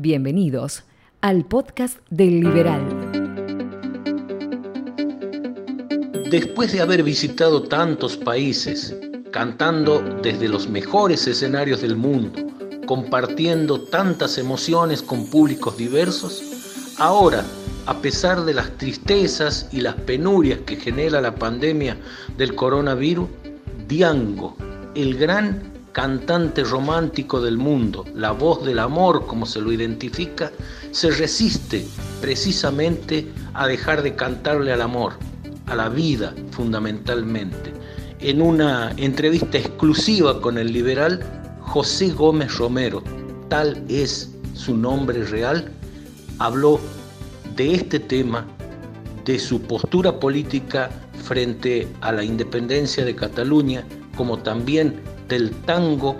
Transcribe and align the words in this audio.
Bienvenidos 0.00 0.84
al 1.22 1.44
podcast 1.44 1.98
del 2.08 2.38
Liberal. 2.38 2.84
Después 6.30 6.70
de 6.70 6.80
haber 6.80 7.02
visitado 7.02 7.64
tantos 7.64 8.16
países, 8.16 8.96
cantando 9.32 10.00
desde 10.22 10.48
los 10.48 10.68
mejores 10.68 11.26
escenarios 11.26 11.80
del 11.80 11.96
mundo, 11.96 12.46
compartiendo 12.86 13.80
tantas 13.80 14.38
emociones 14.38 15.02
con 15.02 15.26
públicos 15.26 15.76
diversos, 15.76 16.94
ahora, 16.98 17.44
a 17.86 18.00
pesar 18.00 18.44
de 18.44 18.54
las 18.54 18.70
tristezas 18.78 19.68
y 19.72 19.80
las 19.80 19.96
penurias 19.96 20.60
que 20.60 20.76
genera 20.76 21.20
la 21.20 21.34
pandemia 21.34 21.96
del 22.36 22.54
coronavirus, 22.54 23.28
Diango, 23.88 24.56
el 24.94 25.18
gran 25.18 25.77
cantante 25.98 26.62
romántico 26.62 27.40
del 27.40 27.58
mundo, 27.58 28.04
la 28.14 28.30
voz 28.30 28.64
del 28.64 28.78
amor 28.78 29.26
como 29.26 29.44
se 29.46 29.60
lo 29.60 29.72
identifica, 29.72 30.52
se 30.92 31.10
resiste 31.10 31.84
precisamente 32.20 33.26
a 33.52 33.66
dejar 33.66 34.02
de 34.04 34.14
cantarle 34.14 34.72
al 34.72 34.82
amor, 34.82 35.14
a 35.66 35.74
la 35.74 35.88
vida 35.88 36.32
fundamentalmente. 36.52 37.72
En 38.20 38.40
una 38.40 38.92
entrevista 38.96 39.58
exclusiva 39.58 40.40
con 40.40 40.56
el 40.56 40.72
liberal 40.72 41.18
José 41.62 42.10
Gómez 42.10 42.56
Romero, 42.58 43.02
tal 43.48 43.84
es 43.88 44.30
su 44.54 44.76
nombre 44.76 45.24
real, 45.24 45.68
habló 46.38 46.78
de 47.56 47.74
este 47.74 47.98
tema, 47.98 48.46
de 49.24 49.36
su 49.40 49.60
postura 49.62 50.20
política 50.20 50.90
frente 51.24 51.88
a 52.02 52.12
la 52.12 52.22
independencia 52.22 53.04
de 53.04 53.16
Cataluña, 53.16 53.84
como 54.16 54.38
también 54.38 55.17
del 55.28 55.50
tango 55.66 56.16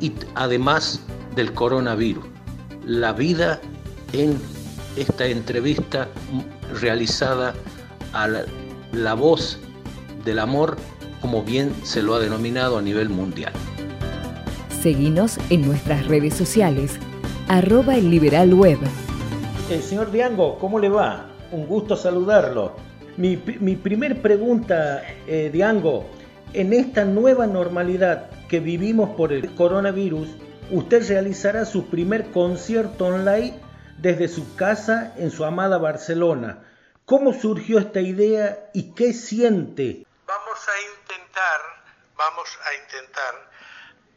y 0.00 0.12
además 0.34 1.00
del 1.34 1.52
coronavirus. 1.52 2.24
La 2.86 3.12
vida 3.12 3.60
en 4.12 4.38
esta 4.96 5.26
entrevista 5.26 6.08
realizada 6.80 7.54
a 8.12 8.28
la, 8.92 9.14
voz 9.14 9.58
del 10.24 10.38
amor, 10.38 10.76
como 11.20 11.42
bien 11.42 11.72
se 11.82 12.02
lo 12.02 12.14
ha 12.14 12.20
denominado 12.20 12.78
a 12.78 12.82
nivel 12.82 13.08
mundial. 13.08 13.52
Seguinos 14.82 15.38
en 15.50 15.66
nuestras 15.66 16.06
redes 16.06 16.34
sociales, 16.34 16.98
arroba 17.48 17.96
el 17.96 18.10
liberal 18.10 18.54
web. 18.54 18.78
El 19.70 19.82
señor 19.82 20.12
Diango, 20.12 20.58
¿cómo 20.58 20.78
le 20.78 20.90
va? 20.90 21.26
Un 21.50 21.66
gusto 21.66 21.96
saludarlo. 21.96 22.76
Mi, 23.16 23.36
primer 23.36 24.20
pregunta, 24.20 25.02
eh, 25.26 25.50
Diango, 25.52 26.04
en 26.52 26.72
esta 26.72 27.04
nueva 27.04 27.46
normalidad 27.46 28.30
que 28.54 28.60
vivimos 28.60 29.16
por 29.16 29.32
el 29.32 29.52
coronavirus, 29.56 30.28
usted 30.70 31.08
realizará 31.08 31.64
su 31.64 31.90
primer 31.90 32.30
concierto 32.30 33.06
online 33.06 33.60
desde 33.98 34.28
su 34.28 34.54
casa 34.54 35.12
en 35.16 35.32
su 35.32 35.44
amada 35.44 35.76
Barcelona. 35.78 36.62
¿Cómo 37.04 37.32
surgió 37.32 37.80
esta 37.80 37.98
idea 37.98 38.70
y 38.72 38.94
qué 38.94 39.12
siente? 39.12 40.06
Vamos 40.24 40.68
a 40.68 40.80
intentar, 41.00 41.60
vamos 42.14 42.48
a 42.64 42.74
intentar 42.74 43.50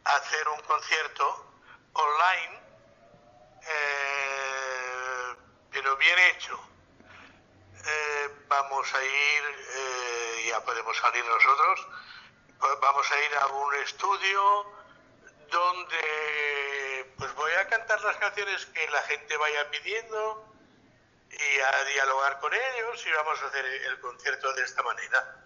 hacer 0.04 0.46
un 0.54 0.60
concierto 0.62 1.24
online, 1.94 2.60
eh, 3.62 5.34
pero 5.72 5.96
bien 5.96 6.16
hecho 6.30 6.60
eh, 7.74 8.28
vamos 8.46 8.94
a 8.94 9.02
ir, 9.02 9.42
eh, 9.74 10.46
ya 10.48 10.60
podemos 10.64 10.96
salir 10.96 11.24
nosotros, 11.24 11.88
pues 12.58 12.72
vamos 12.80 13.06
a 13.10 13.18
ir 13.18 13.34
a 13.40 13.46
un 13.46 13.74
estudio 13.76 14.66
donde 15.50 17.14
pues 17.16 17.34
voy 17.34 17.52
a 17.52 17.68
cantar 17.68 18.00
las 18.02 18.16
canciones 18.16 18.66
que 18.66 18.88
la 18.90 19.02
gente 19.02 19.36
vaya 19.36 19.70
pidiendo 19.70 20.44
y 21.30 21.60
a 21.60 21.84
dialogar 21.92 22.38
con 22.40 22.52
ellos 22.52 23.06
y 23.06 23.10
vamos 23.12 23.42
a 23.42 23.46
hacer 23.46 23.64
el 23.64 24.00
concierto 24.00 24.52
de 24.54 24.62
esta 24.62 24.82
manera. 24.82 25.44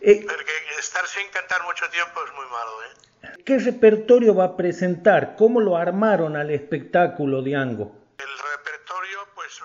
Eh, 0.00 0.24
Porque 0.26 0.52
estar 0.78 1.06
sin 1.06 1.28
cantar 1.30 1.62
mucho 1.64 1.88
tiempo 1.90 2.24
es 2.24 2.32
muy 2.32 2.46
malo. 2.46 2.82
¿eh? 2.84 3.42
¿Qué 3.44 3.58
repertorio 3.58 4.34
va 4.34 4.44
a 4.44 4.56
presentar? 4.56 5.36
¿Cómo 5.36 5.60
lo 5.60 5.76
armaron 5.76 6.36
al 6.36 6.50
espectáculo, 6.50 7.42
Diango? 7.42 7.96
El 8.18 8.38
repertorio, 8.38 9.28
pues 9.34 9.60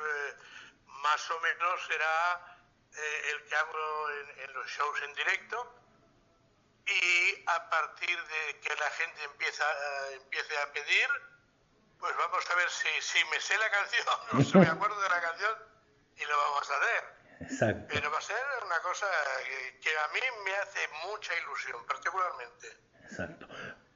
más 0.85 1.31
o 1.31 1.39
menos 1.39 1.81
será 1.87 2.57
eh, 2.95 3.31
el 3.31 3.49
que 3.49 3.55
hago 3.55 4.09
en, 4.43 4.53
los 4.53 4.67
shows 4.67 5.01
en 5.03 5.13
directo 5.13 5.73
y 6.87 7.43
a 7.47 7.69
partir 7.69 8.17
de 8.17 8.59
que 8.61 8.69
la 8.69 8.89
gente 8.91 9.23
empieza, 9.23 9.63
eh, 9.63 10.19
empiece 10.23 10.57
a 10.57 10.71
pedir, 10.71 11.07
pues 11.99 12.15
vamos 12.17 12.49
a 12.49 12.55
ver 12.55 12.69
si, 12.69 12.87
si 13.01 13.25
me 13.25 13.39
sé 13.39 13.57
la 13.57 13.69
canción, 13.69 14.05
no 14.33 14.43
se 14.43 14.57
me 14.57 14.67
acuerdo 14.67 14.99
de 15.01 15.09
la 15.09 15.21
canción 15.21 15.51
y 16.15 16.25
lo 16.25 16.37
vamos 16.37 16.71
a 16.71 16.77
hacer. 16.77 17.17
Exacto. 17.41 17.93
Pero 17.93 18.11
va 18.11 18.17
a 18.17 18.21
ser 18.21 18.37
una 18.65 18.79
cosa 18.81 19.05
que, 19.81 19.89
a 19.89 20.07
mí 20.13 20.19
me 20.43 20.55
hace 20.55 20.79
mucha 21.07 21.33
ilusión, 21.35 21.85
particularmente. 21.85 22.67
Exacto. 23.03 23.47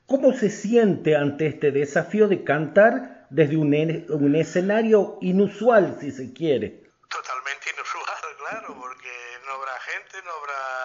¿Cómo 0.05 0.33
se 0.33 0.49
siente 0.49 1.15
ante 1.15 1.47
este 1.47 1.71
desafío 1.71 2.27
de 2.27 2.43
cantar 2.43 3.25
desde 3.29 3.55
un, 3.57 3.73
un 4.09 4.35
escenario 4.35 5.17
inusual, 5.21 5.97
si 5.99 6.11
se 6.11 6.33
quiere? 6.33 6.91
totalmente 7.11 7.69
inusual, 7.69 8.37
claro, 8.37 8.75
porque 8.79 9.13
no 9.45 9.51
habrá 9.53 9.79
gente, 9.81 10.21
no 10.23 10.31
habrá... 10.31 10.80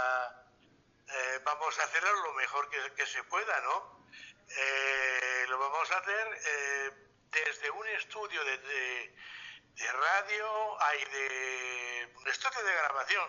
Eh, 1.67 1.69
vamos 1.69 1.79
a 1.81 1.85
hacerlo 1.85 2.23
lo 2.23 2.33
mejor 2.35 2.69
que, 2.69 3.07
se 3.07 3.25
pueda, 3.25 3.61
¿no? 3.63 4.01
Eh, 4.49 5.47
lo 5.49 5.59
vamos 5.59 5.91
a 5.91 5.99
hacer 5.99 6.41
eh, 6.47 6.91
desde 7.33 7.71
un 7.73 7.87
estudio 7.89 8.45
de, 8.45 8.59
de, 8.59 9.93
radio, 9.93 10.83
hay 10.83 11.05
de 11.07 12.13
un 12.15 12.29
estudio 12.29 12.63
de 12.63 12.73
grabación. 12.73 13.29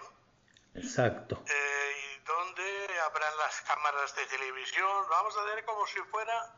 Exacto. 0.76 1.44
y 1.48 2.20
donde 2.20 3.00
habrán 3.00 3.36
las 3.38 3.62
cámaras 3.62 4.16
de 4.16 4.26
televisión. 4.28 5.10
Vamos 5.10 5.36
a 5.36 5.42
hacer 5.42 5.66
como 5.66 5.88
si 5.88 6.00
fuera 6.12 6.54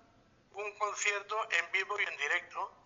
un 0.51 0.77
concierto 0.77 1.47
en 1.51 1.71
vivo 1.71 1.97
y 1.97 2.03
en 2.03 2.17
directo, 2.17 2.83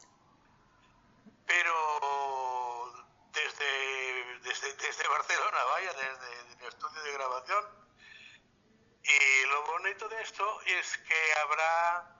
pero 1.47 2.93
desde, 3.31 4.39
desde, 4.41 4.73
desde 4.75 5.07
Barcelona, 5.07 5.63
vaya, 5.63 5.93
desde 5.93 6.61
el 6.61 6.67
estudio 6.67 7.01
de 7.01 7.11
grabación. 7.13 7.82
Y 9.03 9.47
lo 9.47 9.65
bonito 9.67 10.07
de 10.09 10.21
esto 10.21 10.61
es 10.61 10.97
que 10.97 11.39
habrá, 11.41 12.17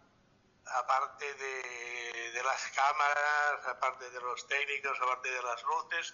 aparte 0.66 1.34
de, 1.36 2.32
de, 2.32 2.44
las 2.44 2.62
cámaras, 2.76 3.68
aparte 3.68 4.10
de 4.10 4.22
los 4.22 4.48
técnicos, 4.48 5.00
aparte 5.02 5.32
de 5.32 5.42
las 5.42 5.64
luces, 5.64 6.14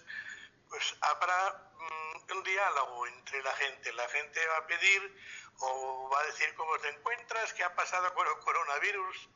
pues 0.68 0.94
habrá 1.00 1.72
mm, 1.74 2.36
un 2.36 2.42
diálogo 2.44 3.06
entre 3.08 3.42
la 3.42 3.52
gente. 3.54 3.92
La 3.92 4.08
gente 4.08 4.40
va 4.46 4.58
a 4.58 4.66
pedir 4.66 5.16
o 5.58 6.10
va 6.12 6.20
a 6.20 6.26
decir 6.26 6.54
cómo 6.54 6.78
te 6.78 6.88
encuentras, 6.88 7.52
qué 7.54 7.64
ha 7.64 7.74
pasado 7.74 8.14
con 8.14 8.26
el 8.26 8.38
coronavirus 8.38 9.28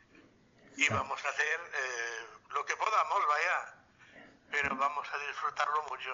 y 0.76 0.88
vamos 0.88 1.24
a 1.24 1.28
hacer 1.28 1.60
eh, 1.74 2.26
lo 2.50 2.64
que 2.64 2.76
podamos, 2.76 3.26
vaya 3.26 3.84
pero 4.54 4.76
vamos 4.76 5.06
a 5.12 5.28
disfrutarlo 5.28 5.82
mucho. 5.90 6.10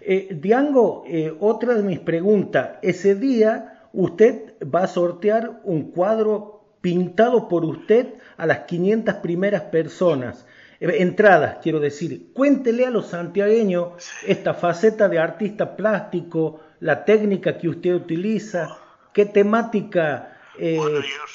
Eh, 0.00 0.28
Diango, 0.30 1.04
eh, 1.06 1.34
otra 1.40 1.74
de 1.74 1.82
mis 1.82 2.00
preguntas, 2.00 2.78
ese 2.82 3.14
día 3.14 3.77
usted 3.98 4.54
va 4.62 4.84
a 4.84 4.86
sortear 4.86 5.60
un 5.64 5.90
cuadro 5.90 6.62
pintado 6.80 7.48
por 7.48 7.64
usted 7.64 8.14
a 8.36 8.46
las 8.46 8.60
500 8.60 9.16
primeras 9.16 9.62
personas, 9.62 10.46
eh, 10.78 10.98
entradas, 11.00 11.58
quiero 11.64 11.80
decir. 11.80 12.32
Cuéntele 12.32 12.86
a 12.86 12.90
los 12.90 13.08
santiagueños 13.08 14.08
esta 14.22 14.54
faceta 14.54 15.08
de 15.08 15.18
artista 15.18 15.76
plástico, 15.76 16.60
la 16.78 17.04
técnica 17.04 17.58
que 17.58 17.68
usted 17.68 17.92
utiliza, 17.92 18.78
qué 19.12 19.26
temática... 19.26 20.38
Bueno, 20.56 21.00
yo, 21.00 21.00
yo, 21.00 21.26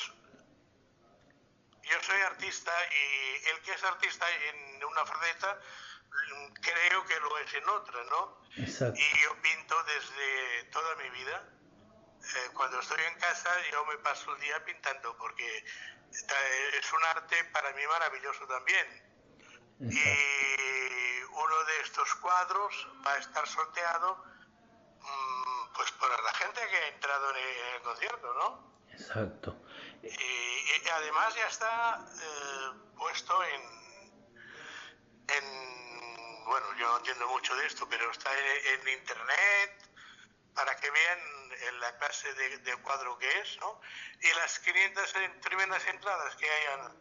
soy 2.02 2.22
artista 2.32 2.72
y 2.72 3.56
el 3.56 3.62
que 3.66 3.72
es 3.72 3.84
artista 3.84 4.26
en 4.50 4.86
una 4.86 5.06
faceta 5.06 5.60
creo 6.62 7.06
que 7.06 7.20
lo 7.20 7.38
es 7.40 7.54
en 7.54 7.70
otra, 7.70 8.04
¿no? 8.10 8.38
Exacto. 8.56 9.00
Y 9.00 9.22
yo 9.22 9.36
pinto 9.42 9.76
desde 9.84 10.64
toda 10.72 10.96
mi 10.96 11.10
vida. 11.10 11.53
Eh, 12.24 12.50
cuando 12.54 12.80
estoy 12.80 13.02
en 13.04 13.20
casa 13.20 13.50
yo 13.72 13.86
me 13.86 13.98
paso 13.98 14.34
el 14.34 14.42
día 14.42 14.64
pintando 14.64 15.18
porque 15.18 15.66
es 16.80 16.94
un 16.94 17.04
arte 17.16 17.44
para 17.46 17.72
mí 17.74 17.82
maravilloso 17.88 18.48
también. 18.48 19.14
Y 19.80 21.24
uno 21.34 21.64
de 21.66 21.82
estos 21.82 22.16
cuadros 22.16 22.88
va 23.06 23.14
a 23.14 23.18
estar 23.18 23.46
sorteado 23.48 24.24
mm, 25.00 25.74
pues 25.76 25.92
para 25.94 26.22
la 26.22 26.34
gente 26.34 26.62
que 26.70 26.78
ha 26.78 26.88
entrado 26.88 27.30
en 27.32 27.38
el, 27.76 27.82
concierto, 27.82 28.34
¿no? 28.34 28.74
Exacto. 28.92 29.58
Y, 30.04 30.90
además 30.90 31.36
ya 31.36 31.48
está 31.48 32.06
eh, 32.22 32.72
puesto 32.96 33.44
en, 33.44 33.62
en, 35.28 36.46
bueno, 36.46 36.68
yo 36.78 36.88
no 36.88 36.98
entiendo 36.98 37.28
mucho 37.28 37.56
de 37.56 37.66
esto, 37.66 37.88
pero 37.90 38.10
está 38.12 38.30
en, 38.38 38.88
internet 38.88 39.90
para 40.54 40.76
que 40.80 40.90
vean 40.92 41.20
en 41.70 41.80
la 41.80 41.98
clase 41.98 42.34
de, 42.34 42.76
cuadro 42.82 43.18
que 43.18 43.28
es, 43.40 43.58
¿no? 43.60 43.80
Y 44.22 44.28
las 44.40 44.60
500 44.60 45.14
tremendas 45.42 45.86
entradas 45.88 46.36
que 46.36 46.46
hayan 46.46 46.94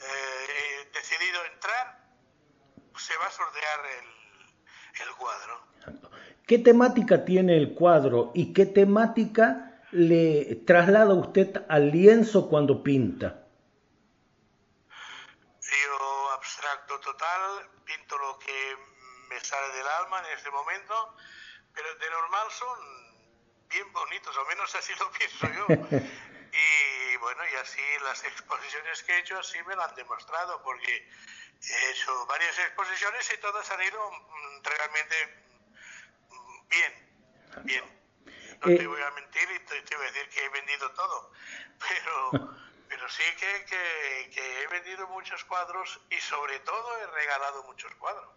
eh, 0.00 0.90
decidido 0.92 1.44
entrar, 1.46 2.02
se 2.96 3.16
va 3.16 3.26
a 3.26 3.30
sortear 3.30 3.80
el, 3.98 5.02
el 5.02 5.14
cuadro. 5.16 5.72
¿Qué 6.46 6.58
temática 6.58 7.24
tiene 7.24 7.56
el 7.56 7.74
cuadro 7.74 8.32
y 8.34 8.52
qué 8.52 8.66
temática 8.66 9.80
le 9.92 10.56
traslada 10.66 11.14
usted 11.14 11.62
al 11.68 11.90
lienzo 11.90 12.48
cuando 12.48 12.82
pinta? 12.82 13.46
Yo 15.60 16.30
abstracto 16.32 16.98
total, 17.00 17.70
pinto 17.84 18.18
lo 18.18 18.38
que 18.38 18.76
me 19.28 19.40
sale 19.40 19.74
del 19.76 19.86
alma 19.86 20.18
en 20.20 20.38
ese 20.38 20.50
momento, 20.50 21.16
pero 21.74 21.94
de 21.94 22.10
normal 22.10 22.46
son 22.50 23.11
bien 23.72 23.92
bonitos, 23.92 24.36
o 24.36 24.44
menos 24.46 24.74
así 24.74 24.92
lo 24.98 25.10
pienso 25.18 25.46
yo. 25.48 25.66
y 25.98 27.16
bueno, 27.16 27.42
y 27.50 27.56
así 27.56 27.80
las 28.04 28.22
exposiciones 28.24 29.02
que 29.02 29.12
he 29.12 29.18
hecho 29.20 29.38
así 29.38 29.58
me 29.66 29.74
lo 29.74 29.82
han 29.82 29.94
demostrado, 29.94 30.62
porque 30.62 31.08
He 31.62 31.90
hecho 31.92 32.26
varias 32.26 32.58
exposiciones 32.58 33.32
y 33.32 33.40
todas 33.40 33.70
han 33.70 33.82
ido 33.82 34.10
mm, 34.10 34.64
realmente 34.64 35.16
mm, 36.28 36.68
bien, 36.68 36.92
bien. 37.64 37.84
No 38.60 38.66
te 38.66 38.82
eh, 38.82 38.86
voy 38.86 39.00
a 39.00 39.10
mentir 39.12 39.42
y 39.54 39.84
te, 39.84 39.96
voy 39.96 40.06
a 40.06 40.10
decir 40.10 40.28
que 40.28 40.44
he 40.44 40.48
vendido 40.48 40.90
todo, 40.90 41.30
pero, 41.78 42.56
pero 42.88 43.08
sí 43.08 43.22
que, 43.38 44.30
que, 44.30 44.62
he 44.62 44.66
vendido 44.68 45.06
muchos 45.08 45.44
cuadros 45.44 46.00
y 46.10 46.16
sobre 46.16 46.58
todo 46.60 46.98
he 46.98 47.06
regalado 47.06 47.62
muchos 47.64 47.94
cuadros. 47.94 48.28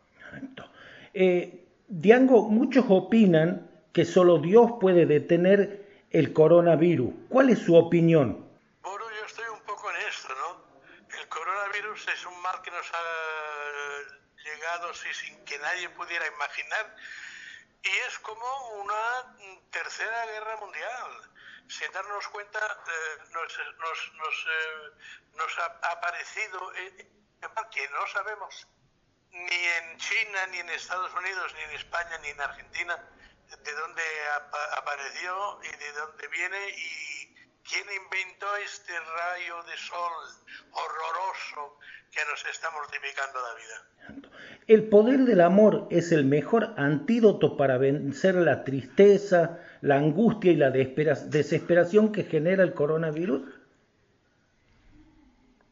Eh, 1.14 1.68
Diango, 1.88 2.50
muchos 2.50 2.86
opinan 2.90 3.75
que 3.96 4.04
solo 4.04 4.40
Dios 4.40 4.72
puede 4.82 5.06
detener 5.06 6.06
el 6.12 6.34
coronavirus. 6.34 7.14
¿Cuál 7.30 7.50
es 7.50 7.60
su 7.60 7.76
opinión? 7.78 8.44
es 12.14 12.26
un 12.26 12.42
mal 12.42 12.62
que 12.62 12.72
nos 12.72 12.86
ha 12.94 14.44
llegado 14.44 14.94
sin 14.94 15.46
que 15.46 15.58
nadie 15.60 15.90
pudiera 15.92 16.28
imaginar 16.28 16.94
y 17.84 17.90
es 18.08 18.20
como 18.20 18.46
una 18.82 19.38
tercera 19.72 20.26
guerra 20.26 20.58
mundial. 20.58 21.32
Sin 21.70 21.90
darnos 21.94 22.28
cuenta, 22.28 22.60
eh, 22.60 23.24
nos, 23.32 23.58
nos, 25.34 25.58
eh, 25.58 25.78
ha 25.84 25.92
aparecido 25.92 26.74
eh, 26.76 27.08
que 27.72 27.90
no 27.90 28.08
sabemos 28.08 28.68
ni 29.32 29.56
en 29.80 29.98
China, 29.98 30.48
ni 30.52 30.60
en 30.60 30.70
Estados 30.70 31.14
Unidos, 31.14 31.54
ni 31.56 31.62
en 31.62 31.72
España, 31.72 32.18
ni 32.20 32.30
en 32.30 32.42
Argentina 32.42 33.00
de 33.64 33.72
dónde 33.74 34.04
apareció 34.78 35.60
y 35.64 35.78
de 35.78 35.92
dónde 35.94 36.28
viene 36.28 36.70
y 36.70 37.36
¿Quién 37.68 37.84
inventó 38.04 38.46
este 38.58 38.94
rayo 38.94 39.64
de 39.64 39.76
sol 39.78 40.12
horroroso 40.72 41.80
que 42.12 42.20
nos 42.30 42.46
está 42.46 42.70
mortificando 42.70 43.40
la 43.42 43.54
vida? 43.56 44.22
El 44.68 44.88
poder 44.88 45.22
del 45.22 45.42
amor 45.42 45.88
es 45.90 46.12
el 46.12 46.26
mejor 46.26 46.76
antídoto 46.78 47.58
para 47.58 47.80
vencer 47.80 48.36
la 48.36 48.64
tristeza, 48.64 49.58
la 49.82 49.96
angustia 49.96 50.52
y 50.52 50.58
la 50.58 50.70
desesperación 50.70 52.12
que 52.12 52.26
genera 52.26 52.62
el 52.62 52.76
coronavirus. 52.76 53.42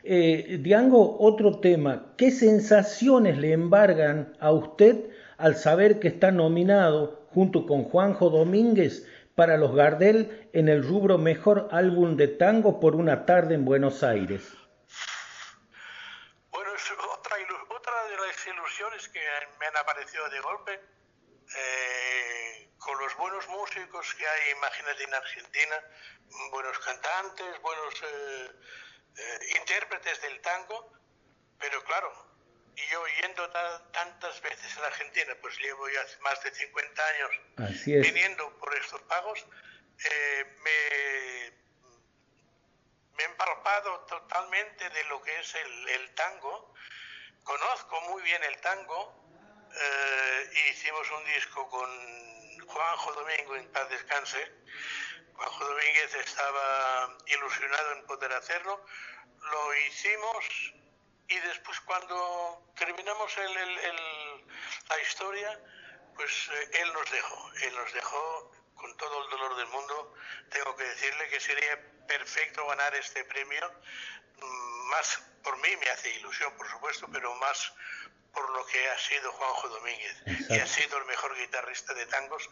Eh, 0.02 0.58
Diango, 0.60 1.16
otro 1.20 1.60
tema. 1.60 2.14
¿Qué 2.18 2.32
sensaciones 2.32 3.38
le 3.38 3.52
embargan 3.52 4.36
a 4.40 4.50
usted 4.50 5.10
al 5.36 5.54
saber 5.54 6.00
que 6.00 6.08
está 6.08 6.32
nominado 6.32 7.24
junto 7.30 7.66
con 7.66 7.84
Juanjo 7.84 8.30
Domínguez 8.30 9.06
para 9.36 9.56
los 9.58 9.76
Gardel 9.76 10.48
en 10.52 10.68
el 10.68 10.82
rubro 10.82 11.18
Mejor 11.18 11.68
Álbum 11.70 12.16
de 12.16 12.28
Tango 12.28 12.80
por 12.80 12.96
una 12.96 13.26
tarde 13.26 13.54
en 13.54 13.64
Buenos 13.64 14.02
Aires? 14.02 14.54
Aparecido 19.84 20.28
de 20.30 20.40
golpe, 20.40 20.80
eh, 21.56 22.68
con 22.78 22.98
los 22.98 23.14
buenos 23.16 23.46
músicos 23.48 24.14
que 24.14 24.26
hay, 24.26 24.50
imagínate, 24.52 25.04
en 25.04 25.14
Argentina, 25.14 25.76
buenos 26.50 26.78
cantantes, 26.78 27.60
buenos 27.60 28.02
eh, 28.02 28.50
eh, 29.18 29.58
intérpretes 29.58 30.20
del 30.22 30.40
tango, 30.40 30.90
pero 31.58 31.84
claro, 31.84 32.10
y 32.76 32.86
yo 32.90 33.04
yendo 33.20 33.50
tantas 33.92 34.40
veces 34.40 34.76
a 34.78 34.80
la 34.80 34.86
Argentina, 34.88 35.36
pues 35.40 35.56
llevo 35.58 35.88
ya 35.88 36.00
más 36.22 36.42
de 36.42 36.50
50 36.50 37.02
años 37.06 37.30
viniendo 37.86 38.58
por 38.58 38.74
estos 38.74 39.00
pagos, 39.02 39.46
me, 40.64 41.52
me 43.12 43.22
he 43.22 43.26
empalpado 43.26 44.00
totalmente 44.06 44.90
de 44.90 45.04
lo 45.04 45.22
que 45.22 45.38
es 45.38 45.54
el, 45.54 45.88
el 45.90 46.14
tango 46.14 46.74
conozco 47.44 48.00
muy 48.10 48.22
bien 48.22 48.42
el 48.42 48.60
tango. 48.60 49.23
Eh, 49.76 50.70
hicimos 50.70 51.10
un 51.10 51.24
disco 51.24 51.68
con 51.68 52.66
Juanjo 52.66 53.12
Domingo, 53.12 53.56
en 53.56 53.72
paz 53.72 53.88
descanse. 53.88 54.52
Juanjo 55.34 55.64
Domínguez 55.64 56.14
estaba 56.14 57.16
ilusionado 57.26 57.92
en 57.92 58.06
poder 58.06 58.32
hacerlo. 58.32 58.84
Lo 59.50 59.74
hicimos 59.74 60.44
y 61.28 61.38
después 61.40 61.80
cuando 61.80 62.72
terminamos 62.76 63.36
la 63.36 65.00
historia, 65.00 65.60
pues 66.14 66.48
eh, 66.52 66.70
él 66.82 66.92
nos 66.92 67.10
dejó. 67.10 67.52
Él 67.62 67.74
nos 67.74 67.92
dejó 67.92 68.52
con 68.76 68.96
todo 68.96 69.24
el 69.24 69.30
dolor 69.30 69.56
del 69.56 69.66
mundo. 69.68 70.14
Tengo 70.50 70.76
que 70.76 70.84
decirle 70.84 71.28
que 71.30 71.40
sería 71.40 72.06
perfecto 72.06 72.64
ganar 72.66 72.94
este 72.94 73.24
premio 73.24 73.72
más 74.90 75.33
por 75.44 75.54
mí 75.58 75.68
me 75.78 75.90
hace 75.90 76.08
ilusión, 76.18 76.50
por 76.56 76.66
supuesto, 76.66 77.06
pero 77.12 77.32
más 77.36 77.72
por 78.32 78.50
lo 78.50 78.66
que 78.66 78.78
ha 78.88 78.98
sido 78.98 79.30
Juanjo 79.30 79.68
Domínguez, 79.68 80.50
y 80.50 80.58
ha 80.58 80.66
sido 80.66 80.98
el 80.98 81.06
mejor 81.06 81.30
guitarrista 81.38 81.94
de 81.94 82.06
tangos 82.06 82.50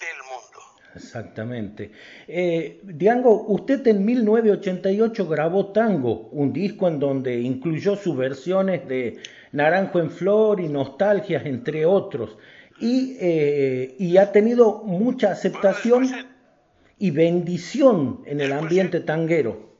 del 0.00 0.16
mundo. 0.22 0.82
Exactamente. 0.94 1.92
Eh, 2.28 2.80
Diango, 2.82 3.44
usted 3.48 3.86
en 3.86 4.04
1988 4.04 5.26
grabó 5.26 5.72
Tango, 5.72 6.28
un 6.32 6.52
disco 6.52 6.88
en 6.88 6.98
donde 6.98 7.40
incluyó 7.40 7.96
sus 7.96 8.16
versiones 8.16 8.86
de 8.88 9.22
Naranjo 9.52 10.00
en 10.00 10.10
Flor 10.10 10.60
y 10.60 10.68
Nostalgias, 10.68 11.44
entre 11.44 11.84
otros, 11.84 12.38
y, 12.78 13.16
eh, 13.20 13.96
y 13.98 14.16
ha 14.16 14.32
tenido 14.32 14.82
mucha 14.84 15.32
aceptación 15.32 16.10
y 16.98 17.10
bendición 17.10 18.22
en 18.26 18.40
el 18.40 18.52
ambiente 18.52 19.00
tanguero. 19.00 19.72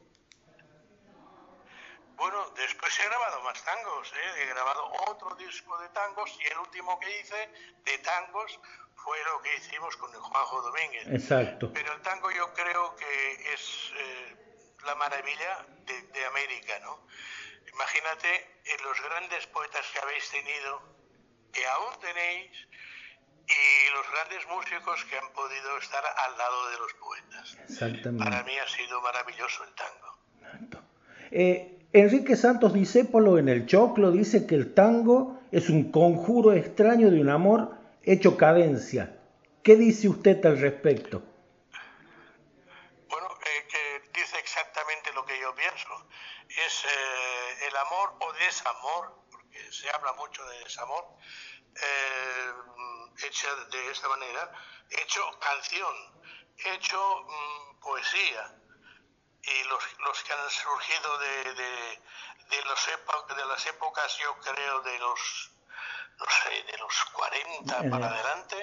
tangos, 3.61 4.13
¿eh? 4.13 4.43
he 4.43 4.47
grabado 4.47 4.93
otro 5.11 5.37
disco 5.53 5.79
de 5.79 5.89
tangos 5.91 6.31
y 6.41 6.51
el 6.51 6.59
último 6.59 6.99
que 6.99 7.21
hice 7.21 7.49
de 7.85 7.99
tangos 7.99 8.59
fue 8.97 9.19
lo 9.25 9.43
que 9.43 9.57
hicimos 9.57 9.97
con 9.97 10.11
el 10.15 10.21
Juanjo 10.21 10.63
Domínguez. 10.63 11.07
Exacto. 11.09 11.73
Pero 11.73 11.93
el 11.93 12.01
tango 12.03 12.31
yo 12.31 12.53
creo 12.55 12.97
que 12.97 13.53
es 13.53 13.93
eh, 13.97 14.37
la 14.87 14.95
maravilla 14.95 15.67
de, 15.85 16.25
América, 16.27 16.79
¿no? 16.81 17.01
Imagínate 17.73 18.31
en 18.65 18.83
los 18.85 18.97
grandes 19.03 19.47
poetas 19.49 19.85
que 19.93 19.99
habéis 19.99 20.31
tenido, 20.31 20.83
que 21.53 21.67
aún 21.67 22.01
tenéis, 22.01 22.51
y 23.45 23.93
los 23.93 24.07
grandes 24.13 24.47
músicos 24.49 25.05
que 25.05 25.19
han 25.19 25.33
podido 25.33 25.77
estar 25.79 26.05
al 26.05 26.39
lado 26.39 26.71
de 26.71 26.79
los 26.79 26.95
poetas. 26.95 27.59
Exactamente. 27.69 28.25
Para 28.25 28.43
mí 28.45 28.57
ha 28.57 28.69
sido 28.69 29.01
maravilloso 29.03 29.65
el 29.65 29.75
tango. 29.75 30.83
Eh, 31.31 31.83
Enrique 31.93 32.37
Santos 32.37 32.73
Discépolo 32.73 33.39
en 33.39 33.49
El 33.49 33.67
Choclo 33.67 34.11
dice 34.13 34.47
que 34.47 34.55
el 34.55 34.73
tango 34.73 35.42
es 35.53 35.69
un 35.69 35.93
conjuro 35.93 36.55
extraño 36.55 37.11
de 37.11 37.21
un 37.21 37.29
amor 37.29 37.77
hecho 38.03 38.37
cadencia. 38.37 39.19
¿Qué 39.63 39.77
dice 39.77 40.09
usted 40.09 40.45
al 40.47 40.59
respecto? 40.59 41.23
Bueno, 43.07 43.29
eh, 43.45 43.69
que 43.69 44.19
dice 44.19 44.39
exactamente 44.39 45.13
lo 45.13 45.25
que 45.25 45.39
yo 45.39 45.55
pienso. 45.55 46.09
Es 46.49 46.85
eh, 46.85 47.67
el 47.69 47.77
amor 47.77 48.17
o 48.21 48.33
desamor, 48.33 49.15
porque 49.31 49.71
se 49.71 49.91
habla 49.91 50.15
mucho 50.15 50.43
de 50.47 50.59
desamor, 50.61 51.05
eh, 51.77 52.53
hecha 53.27 53.55
de 53.71 53.91
esta 53.91 54.09
manera, 54.09 54.51
hecho 54.89 55.21
canción, 55.39 55.95
hecho 56.57 56.99
mm, 57.25 57.81
poesía. 57.81 58.57
Y 59.45 59.69
los, 59.69 60.23
que 60.23 60.33
han 60.33 60.51
surgido 60.51 61.19
de, 61.19 61.99
de, 62.57 62.65
los 62.69 63.37
de 63.37 63.47
las 63.47 63.67
épocas, 63.67 64.19
yo 64.19 64.35
creo, 64.41 64.81
de 64.83 64.99
los, 64.99 65.51
no 66.19 66.27
sé, 66.27 66.73
de 66.73 66.79
los 66.79 67.05
40 67.13 67.91
para 67.91 68.07
adelante, 68.07 68.57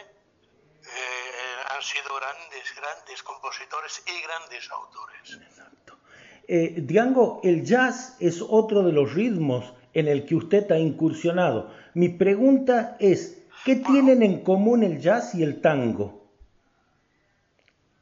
eh, 0.81 1.75
han 1.75 1.81
sido 1.81 2.15
grandes, 2.15 2.75
grandes 2.75 3.23
compositores 3.23 4.03
y 4.05 4.21
grandes 4.21 4.71
autores. 4.71 5.39
Exacto. 5.41 5.97
Eh, 6.47 6.75
Diango, 6.77 7.41
el 7.43 7.65
jazz 7.65 8.15
es 8.19 8.41
otro 8.41 8.83
de 8.83 8.91
los 8.91 9.13
ritmos 9.13 9.73
en 9.93 10.07
el 10.07 10.25
que 10.25 10.35
usted 10.35 10.71
ha 10.71 10.77
incursionado. 10.77 11.73
Mi 11.93 12.09
pregunta 12.09 12.95
es, 12.99 13.39
¿Qué 13.65 13.75
tienen 13.75 14.23
en 14.23 14.43
común 14.43 14.83
el 14.83 14.99
jazz 14.99 15.35
y 15.35 15.43
el 15.43 15.61
tango? 15.61 16.23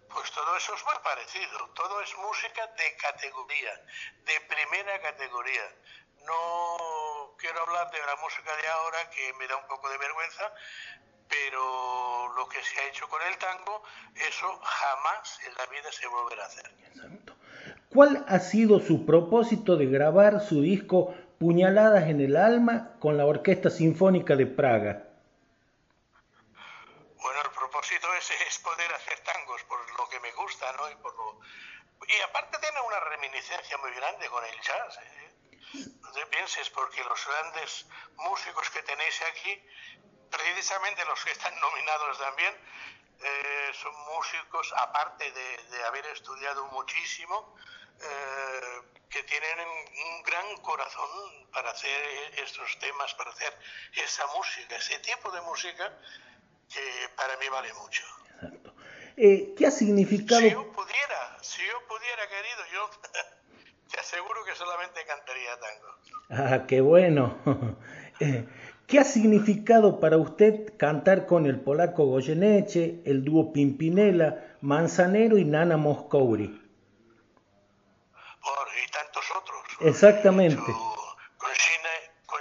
Pues 0.07 0.31
todo 0.31 0.55
eso 0.55 0.73
es 0.75 0.83
muy 0.85 0.93
parecido, 1.03 1.16
todo 1.73 2.01
es 2.01 2.15
música 2.17 2.67
de 2.67 2.97
categoría, 2.97 3.73
de 4.25 4.33
primera 4.47 5.01
categoría. 5.01 5.63
No 6.25 7.35
quiero 7.37 7.61
hablar 7.61 7.91
de 7.91 7.99
la 7.99 8.15
música 8.21 8.51
de 8.55 8.67
ahora 8.67 9.09
que 9.11 9.33
me 9.39 9.47
da 9.47 9.55
un 9.57 9.67
poco 9.67 9.89
de 9.89 9.97
vergüenza, 9.97 10.51
pero 11.29 12.33
lo 12.35 12.47
que 12.49 12.61
se 12.63 12.79
ha 12.79 12.87
hecho 12.89 13.07
con 13.07 13.21
el 13.21 13.37
tango, 13.37 13.83
eso 14.15 14.59
jamás 14.61 15.39
en 15.45 15.53
la 15.53 15.65
vida 15.67 15.91
se 15.91 16.07
volverá 16.07 16.43
a 16.43 16.47
hacer. 16.47 16.71
¿Cuál 17.89 18.25
ha 18.27 18.39
sido 18.39 18.79
su 18.79 19.05
propósito 19.05 19.77
de 19.77 19.85
grabar 19.85 20.41
su 20.41 20.61
disco 20.61 21.13
Puñaladas 21.39 22.09
en 22.09 22.19
el 22.19 22.35
Alma 22.35 22.95
con 22.99 23.15
la 23.15 23.25
Orquesta 23.25 23.69
Sinfónica 23.69 24.35
de 24.35 24.47
Praga? 24.47 25.06
Es, 27.91 28.59
poder 28.59 28.93
hacer 28.93 29.19
tangos 29.21 29.63
por 29.63 29.97
lo 29.97 30.09
que 30.09 30.19
me 30.19 30.31
gusta, 30.33 30.71
¿no? 30.73 30.89
Y, 30.89 30.95
por 30.95 31.15
lo... 31.15 31.39
y 32.07 32.21
aparte 32.21 32.57
tiene 32.59 32.81
una 32.81 32.99
reminiscencia 32.99 33.77
muy 33.77 33.91
grande 33.91 34.27
con 34.29 34.43
el 34.45 34.61
jazz. 34.61 34.97
¿eh? 34.97 35.33
No 36.01 36.11
te 36.11 36.25
pienses, 36.27 36.69
porque 36.71 37.03
los 37.03 37.25
grandes 37.25 37.85
músicos 38.15 38.69
que 38.69 38.83
tenéis 38.83 39.21
aquí, 39.33 39.63
precisamente 40.29 41.05
los 41.05 41.23
que 41.23 41.31
están 41.31 41.57
nominados 41.59 42.17
también, 42.17 42.55
eh, 43.19 43.71
son 43.73 43.95
músicos, 44.05 44.73
aparte 44.77 45.31
de, 45.31 45.83
haber 45.85 46.05
estudiado 46.07 46.65
muchísimo, 46.67 47.55
eh, 47.99 48.81
que 49.09 49.23
tienen 49.23 49.67
un 49.67 50.23
gran 50.23 50.57
corazón 50.57 51.49
para 51.51 51.71
hacer 51.71 52.39
estos 52.39 52.77
temas, 52.79 53.13
para 53.15 53.31
hacer 53.31 53.57
esa 53.93 54.27
música, 54.27 54.75
ese 54.75 54.99
tipo 54.99 55.31
de 55.31 55.41
música 55.41 55.97
que 56.73 57.09
para 57.15 57.37
mí 57.37 57.45
vale 57.51 57.73
mucho. 57.73 58.03
Exacto. 58.33 58.73
Eh, 59.15 59.53
¿Qué 59.57 59.67
ha 59.67 59.71
significado? 59.71 60.41
Si 60.41 60.51
yo 60.51 60.71
pudiera, 60.71 61.37
si 61.41 61.61
yo 61.65 61.87
pudiera, 61.87 62.27
querido, 62.27 62.65
yo 62.73 62.89
te 63.91 63.99
aseguro 63.99 64.43
que 64.45 64.55
solamente 64.55 65.05
cantaría 65.05 65.59
tango. 65.59 65.87
Ah, 66.29 66.67
qué 66.67 66.81
bueno. 66.81 67.37
Eh, 68.19 68.49
¿Qué 68.87 68.97
ha 68.97 69.03
significado 69.03 69.99
para 69.99 70.17
usted 70.17 70.75
cantar 70.75 71.27
con 71.27 71.45
el 71.45 71.59
polaco 71.59 72.05
Goyeneche, 72.05 73.03
el 73.05 73.23
dúo 73.23 73.53
Pimpinela, 73.53 74.57
Manzanero 74.61 75.37
y 75.37 75.45
Nana 75.45 75.77
Moscouri? 75.77 76.47
Por, 78.41 78.67
y 78.83 78.91
tantos 78.91 79.23
otros. 79.35 79.61
Exactamente 79.81 80.73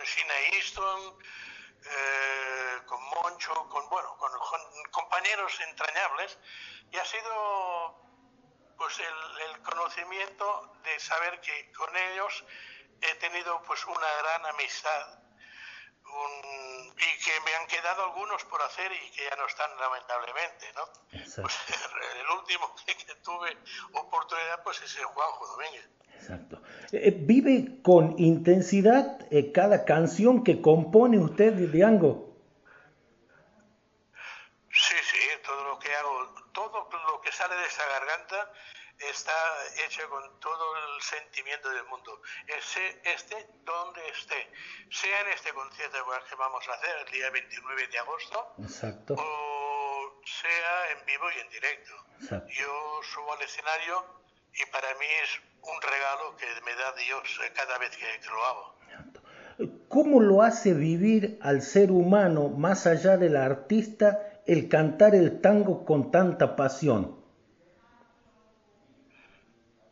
Sheena 0.07 0.35
Easton, 0.55 1.19
con 2.87 3.03
Moncho, 3.03 3.53
con, 3.69 3.89
bueno, 3.89 4.17
con, 4.19 5.09
compañeros 5.37 5.61
entrañables, 5.69 6.39
y 6.93 6.97
ha 6.97 7.05
sido 7.05 7.95
pues 8.79 8.95
el, 9.01 9.63
conocimiento 9.63 10.73
de 10.85 11.01
saber 11.01 11.41
que 11.41 11.73
con 11.73 11.89
ellos 11.97 12.45
he 13.01 13.15
tenido 13.17 13.61
pues 13.67 13.85
una 13.85 14.07
gran 14.23 14.47
amistad 14.55 15.19
y 16.95 17.25
que 17.25 17.33
me 17.45 17.55
han 17.57 17.67
quedado 17.67 18.05
algunos 18.05 18.45
por 18.45 18.63
hacer 18.63 18.91
y 18.93 19.11
que 19.11 19.25
ya 19.29 19.37
no 19.37 19.47
están 19.47 19.71
lamentablemente, 19.79 20.73
¿no? 20.75 20.83
Pues, 21.11 21.39
el 22.21 22.39
último 22.39 22.75
que, 22.87 22.95
tuve 23.23 23.57
oportunidad 23.93 24.63
pues 24.63 24.81
es 24.83 24.97
el 24.97 25.05
Juanjo 25.05 25.47
Domínguez. 25.49 25.89
Exacto. 26.15 26.63
Eh, 26.93 27.13
¿Vive 27.17 27.83
con 27.83 28.19
intensidad 28.19 29.19
eh, 29.31 29.53
cada 29.53 29.85
canción 29.85 30.45
que 30.45 30.63
compone 30.63 31.19
usted, 31.19 31.53
Diango? 31.55 32.27
Todo 35.47 36.89
lo 37.13 37.21
que 37.21 37.33
sale 37.33 37.55
de 37.57 37.67
esa 37.67 37.87
garganta 37.87 38.53
está 38.99 39.33
hecho 39.87 40.09
con 40.09 40.41
todo 40.41 40.77
el 40.77 41.03
sentimiento 41.03 41.69
del 41.71 41.85
mundo. 41.85 42.23
Ese, 42.47 43.01
esté 43.05 43.47
donde 43.65 44.01
esté, 44.09 44.51
sea 44.91 45.21
en 45.21 45.29
este 45.29 45.53
concierto 45.53 45.99
que 46.29 46.35
vamos 46.37 46.67
a 46.69 46.73
hacer 46.75 46.97
el 47.07 47.13
día 47.13 47.31
29 47.31 47.89
de 47.89 47.99
agosto, 47.99 48.55
o 48.59 48.69
sea 50.25 50.91
en 50.91 51.07
vivo 51.07 51.25
y 51.37 51.41
en 51.41 51.51
directo. 51.51 51.93
Yo 52.49 53.01
subo 53.03 53.33
al 53.35 53.43
escenario 53.43 54.05
y 54.55 54.65
para 54.71 54.89
mí 54.95 55.07
es 55.23 55.41
un 55.63 55.83
regalo 55.83 56.37
que 56.37 56.47
me 56.65 56.75
da 56.75 56.93
Dios 56.93 57.41
cada 57.55 57.79
vez 57.79 57.91
que, 57.97 58.21
que 58.21 58.29
lo 58.29 58.45
hago. 58.45 58.77
¿Cómo 59.89 60.21
lo 60.21 60.43
hace 60.43 60.75
vivir 60.75 61.39
al 61.43 61.63
ser 61.63 61.91
humano 61.91 62.49
más 62.49 62.87
allá 62.87 63.17
del 63.17 63.37
artista 63.37 64.36
el 64.47 64.69
cantar 64.69 65.15
el 65.15 65.41
tango 65.41 65.85
con 65.85 66.11
tanta 66.11 66.55
pasión? 66.55 67.25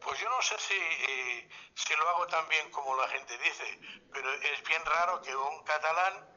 Pues 0.00 0.20
yo 0.20 0.28
no 0.28 0.42
sé 0.42 0.54
si, 0.58 0.74
eh, 0.74 1.48
si 1.74 1.94
lo 1.96 2.08
hago 2.08 2.26
tan 2.28 2.48
bien 2.48 2.70
como 2.70 2.96
la 2.96 3.08
gente 3.08 3.36
dice, 3.38 3.64
pero 4.12 4.32
es 4.32 4.62
bien 4.68 4.82
raro 4.84 5.20
que 5.22 5.34
un 5.34 5.64
catalán 5.64 6.28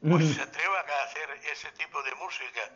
pues, 0.00 0.34
se 0.34 0.42
atreva 0.42 0.80
a 0.80 1.04
hacer 1.04 1.30
ese 1.52 1.70
tipo 1.72 2.02
de 2.02 2.14
música. 2.14 2.70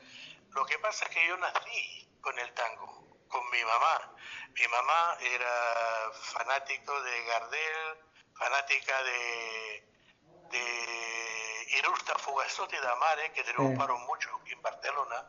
Lo 0.51 0.65
que 0.67 0.79
pasa 0.79 1.05
es 1.07 1.11
que 1.15 1.27
yo 1.29 1.37
nací 1.37 2.09
con 2.21 2.39
el 2.39 2.53
tango, 2.53 3.25
con 3.29 3.49
mi 3.51 3.63
mamá. 3.65 4.17
Mi 4.53 4.67
mamá 4.69 5.17
era 5.21 6.13
fanático 6.13 7.01
de 7.03 7.25
Gardel, 7.25 7.99
fanática 8.35 9.03
de, 9.05 9.90
de 10.51 11.79
Irusta 11.79 12.15
Fugazotti 12.19 12.77
da 12.77 12.95
Mare, 12.97 13.33
que 13.33 13.43
triunfaron 13.45 14.01
mucho 14.07 14.29
en 14.47 14.61
Barcelona. 14.63 15.27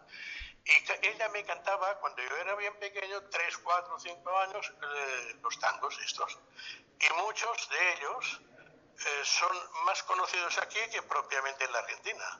Y 0.63 1.07
ella 1.07 1.29
me 1.29 1.43
cantaba, 1.43 1.97
cuando 1.99 2.21
yo 2.21 2.37
era 2.37 2.55
bien 2.55 2.73
pequeño, 2.79 3.21
3, 3.29 3.57
4, 3.57 3.99
5 3.99 4.39
años, 4.39 4.73
eh, 4.81 5.35
los 5.41 5.59
tangos 5.59 5.99
estos. 6.05 6.37
Y 6.99 7.23
muchos 7.25 7.69
de 7.69 7.93
ellos 7.93 8.41
eh, 8.99 9.23
son 9.23 9.57
más 9.85 10.03
conocidos 10.03 10.57
aquí 10.59 10.79
que 10.91 11.01
propiamente 11.01 11.65
en 11.65 11.71
la 11.71 11.79
Argentina. 11.79 12.39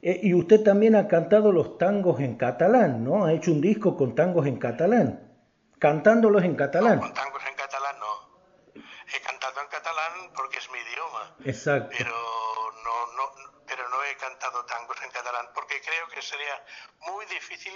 Eh, 0.00 0.20
y 0.22 0.34
usted 0.34 0.64
también 0.64 0.96
ha 0.96 1.06
cantado 1.06 1.52
los 1.52 1.76
tangos 1.76 2.18
en 2.20 2.36
catalán, 2.36 3.04
¿no? 3.04 3.26
Ha 3.26 3.32
hecho 3.32 3.52
un 3.52 3.60
disco 3.60 3.96
con 3.96 4.14
tangos 4.14 4.46
en 4.46 4.58
catalán, 4.58 5.30
cantándolos 5.78 6.42
en 6.44 6.56
catalán. 6.56 6.98
con 6.98 7.12
tangos 7.12 7.42
en 7.46 7.54
catalán 7.54 7.96
no. 8.00 8.32
He 8.74 9.20
cantado 9.20 9.60
en 9.60 9.68
catalán 9.68 10.32
porque 10.34 10.58
es 10.58 10.70
mi 10.70 10.78
idioma. 10.78 11.31
Exacto. 11.44 11.94
Pero 11.96 12.14
pero 13.72 13.88
no 13.88 14.04
he 14.04 14.14
cantado 14.18 14.64
tangos 14.66 14.98
en 15.02 15.10
catalán 15.10 15.46
porque 15.54 15.76
creo 15.80 16.06
que 16.14 16.20
sería 16.20 16.60
muy 17.08 17.24
difícil 17.24 17.72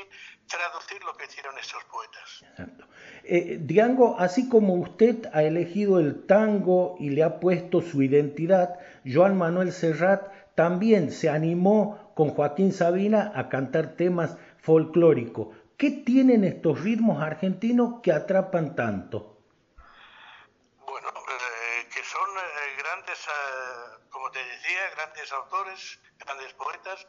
traducir 0.46 1.02
lo 1.02 1.16
que 1.16 1.25
hicieron 1.25 1.56
estos 1.58 1.82
poetas. 1.85 2.44
Exacto. 2.50 2.85
Eh, 3.25 3.58
Diango, 3.62 4.16
así 4.18 4.50
como 4.50 4.75
usted 4.75 5.26
ha 5.32 5.42
elegido 5.42 5.99
el 5.99 6.26
tango 6.26 6.96
y 7.00 7.11
le 7.11 7.23
ha 7.23 7.40
puesto 7.40 7.80
su 7.80 8.02
identidad, 8.02 8.78
Joan 9.06 9.38
Manuel 9.38 9.73
Serrat 9.73 10.54
también 10.54 11.11
se 11.11 11.30
animó 11.30 12.12
con 12.14 12.28
Joaquín 12.28 12.75
Sabina 12.75 13.32
a 13.35 13.49
cantar 13.49 13.96
temas 13.96 14.37
folclóricos. 14.58 15.56
¿Qué 15.78 15.90
tienen 15.90 16.44
estos 16.44 16.82
ritmos 16.82 17.23
argentinos 17.23 18.00
que 18.02 18.12
atrapan 18.12 18.75
tanto? 18.75 19.35
Son 22.10 22.38
eh, 22.38 22.76
grandes, 22.78 23.18
eh, 23.26 24.08
como 24.10 24.30
te 24.30 24.44
decía, 24.44 24.90
grandes 24.90 25.32
autores, 25.32 25.98
grandes 26.18 26.52
poetas, 26.54 27.06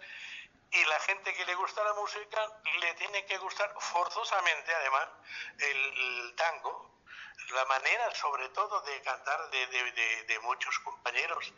y 0.72 0.86
la 0.86 1.00
gente 1.02 1.34
que 1.34 1.46
le 1.46 1.56
gusta 1.56 1.84
la 1.84 1.94
música 1.94 2.40
le 2.82 2.94
tiene 2.96 3.26
que 3.26 3.38
gustar 3.38 3.74
forzosamente, 3.80 4.74
además, 4.74 5.08
el 5.60 6.36
tango, 6.36 6.98
la 7.54 7.66
manera 7.66 8.14
sobre 8.14 8.50
todo 8.50 8.82
de 8.82 9.02
cantar 9.02 9.50
de, 9.50 9.68
de, 9.68 10.24
de, 10.24 10.40
muchos 10.40 10.78
compañeros, 10.80 11.54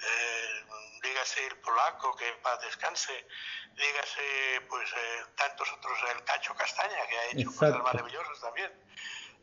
eh, 0.00 0.64
dígase 1.02 1.46
el 1.46 1.56
polaco, 1.58 2.16
que 2.16 2.28
en 2.28 2.40
paz 2.40 2.60
descanse, 2.60 3.26
dígase 3.74 4.60
pues 4.68 4.90
eh, 4.92 5.24
tantos 5.36 5.70
otros, 5.72 5.98
el 6.14 6.24
Cacho 6.24 6.54
Castaña, 6.54 7.06
que 7.06 7.18
ha 7.18 7.24
hecho 7.26 7.50
cosas 7.50 7.82
maravillosas 7.82 8.40
también, 8.40 8.72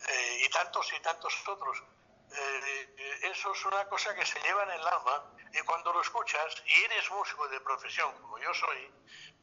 eh, 0.09 0.41
y 0.45 0.49
tantos 0.49 0.91
y 0.93 0.99
tantos 1.01 1.47
otros. 1.47 1.83
Eh, 2.33 3.29
eso 3.31 3.51
es 3.51 3.65
una 3.65 3.87
cosa 3.89 4.15
que 4.15 4.25
se 4.25 4.39
lleva 4.41 4.63
en 4.63 4.71
el 4.71 4.87
alma 4.87 5.35
y 5.53 5.59
cuando 5.65 5.91
lo 5.93 6.01
escuchas 6.01 6.63
y 6.65 6.85
eres 6.85 7.09
músico 7.11 7.47
de 7.49 7.59
profesión 7.61 8.13
como 8.21 8.39
yo 8.39 8.53
soy, 8.53 8.91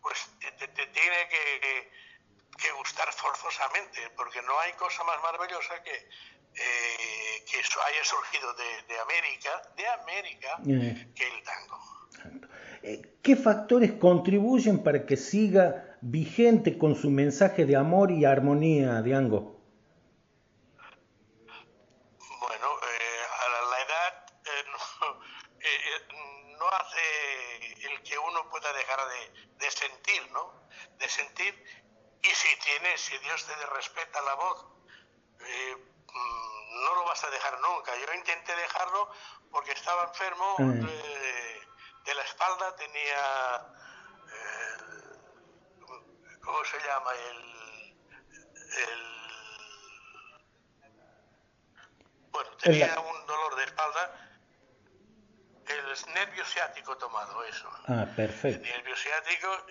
pues 0.00 0.30
te, 0.40 0.52
te, 0.52 0.68
te 0.68 0.86
tiene 0.86 1.28
que, 1.28 1.92
que 2.56 2.72
gustar 2.72 3.12
forzosamente, 3.12 4.10
porque 4.16 4.40
no 4.42 4.58
hay 4.60 4.72
cosa 4.72 5.04
más 5.04 5.20
maravillosa 5.22 5.82
que 5.82 6.08
eh, 6.54 7.44
que 7.50 7.60
eso 7.60 7.78
haya 7.86 8.04
surgido 8.04 8.52
de, 8.54 8.82
de 8.88 9.00
América, 9.00 9.62
de 9.76 9.86
América, 9.86 10.58
eh. 10.66 11.08
que 11.14 11.28
el 11.28 11.42
tango. 11.44 11.78
Eh, 12.82 13.18
¿Qué 13.22 13.36
factores 13.36 13.92
contribuyen 13.92 14.82
para 14.82 15.06
que 15.06 15.16
siga 15.16 15.96
vigente 16.00 16.78
con 16.78 16.96
su 16.96 17.10
mensaje 17.10 17.64
de 17.64 17.76
amor 17.76 18.10
y 18.10 18.24
armonía, 18.24 19.02
Diango? 19.02 19.56
Bueno, 22.40 22.68
eh, 22.82 23.22
a 23.40 23.48
la, 23.48 23.60
la 23.70 23.80
edad 23.82 24.26
eh, 24.44 24.64
no, 24.72 24.78
eh, 25.60 26.56
no, 26.58 26.68
hace 26.68 27.86
el 27.86 28.02
que 28.02 28.18
uno 28.18 28.48
pueda 28.50 28.72
dejar 28.72 28.98
de, 29.08 29.64
de, 29.64 29.70
sentir, 29.70 30.30
¿no? 30.32 30.68
De 30.98 31.08
sentir, 31.08 31.54
y 32.22 32.28
si 32.28 32.48
tiene, 32.60 32.96
si 32.96 33.16
Dios 33.18 33.46
te 33.46 33.54
respeta 33.74 34.20
la 34.22 34.34
voz, 34.34 34.66
Mm, 36.14 36.84
no 36.84 36.94
lo 36.94 37.04
vas 37.04 37.22
a 37.24 37.30
dejar 37.30 37.60
nunca. 37.60 37.92
Yo 37.96 38.14
intenté 38.14 38.54
dejarlo 38.54 39.10
porque 39.50 39.72
estaba 39.72 40.12
mm. 40.62 40.80
de, 40.80 41.60
de, 42.04 42.14
la 42.14 42.22
espalda, 42.22 42.76
tenía, 42.76 43.66
eh, 44.32 44.76
¿cómo 46.42 46.64
se 46.64 46.78
llama? 46.80 47.12
El, 47.12 47.36
el 48.78 49.18
bueno, 52.30 52.50
tenía 52.58 53.00
un 53.00 53.26
dolor 53.26 53.56
de 53.56 53.64
espalda, 53.64 54.28
el 55.66 56.14
nervio 56.14 56.44
ciático 56.44 56.96
tomado, 56.96 57.44
eso. 57.44 57.70
Ah, 57.88 58.06
perfecto. 58.16 58.66
El 58.66 58.72
nervio 58.76 58.96
ciático, 58.96 59.66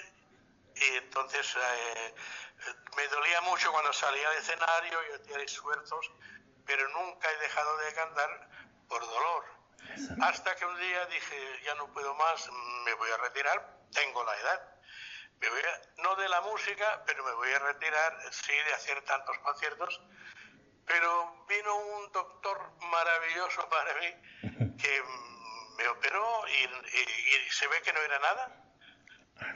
y 0.75 0.95
entonces 0.97 1.55
eh, 1.55 2.13
me 2.95 3.07
dolía 3.07 3.41
mucho 3.41 3.71
cuando 3.71 3.91
salía 3.93 4.29
de 4.31 4.37
escenario 4.37 4.99
y 5.09 5.21
hacía 5.21 5.39
esfuerzos, 5.43 6.11
pero 6.65 6.87
nunca 6.89 7.31
he 7.31 7.37
dejado 7.37 7.77
de 7.77 7.93
cantar 7.93 8.49
por 8.87 9.01
dolor. 9.01 9.56
Hasta 10.21 10.55
que 10.55 10.65
un 10.65 10.79
día 10.79 11.05
dije, 11.07 11.61
ya 11.63 11.75
no 11.75 11.91
puedo 11.93 12.13
más, 12.15 12.49
me 12.85 12.93
voy 12.93 13.09
a 13.11 13.17
retirar, 13.17 13.77
tengo 13.91 14.23
la 14.23 14.39
edad. 14.39 14.61
Me 15.39 15.49
voy 15.49 15.61
no 15.97 16.15
de 16.15 16.29
la 16.29 16.41
música, 16.41 17.03
pero 17.05 17.23
me 17.23 17.31
voy 17.33 17.51
a 17.51 17.59
retirar, 17.59 18.17
sí, 18.31 18.53
de 18.53 18.73
hacer 18.73 19.01
tantos 19.03 19.37
conciertos. 19.39 20.01
Pero 20.85 21.45
vino 21.47 21.75
un 21.75 22.11
doctor 22.11 22.71
maravilloso 22.79 23.69
para 23.69 23.93
mí 23.95 24.77
que 24.81 25.03
me 25.77 25.87
operó 25.89 26.47
y, 26.47 26.63
y, 26.97 27.35
y 27.35 27.49
se 27.51 27.67
ve 27.67 27.81
que 27.81 27.93
no 27.93 28.01
era 28.01 28.19
nada 28.19 28.63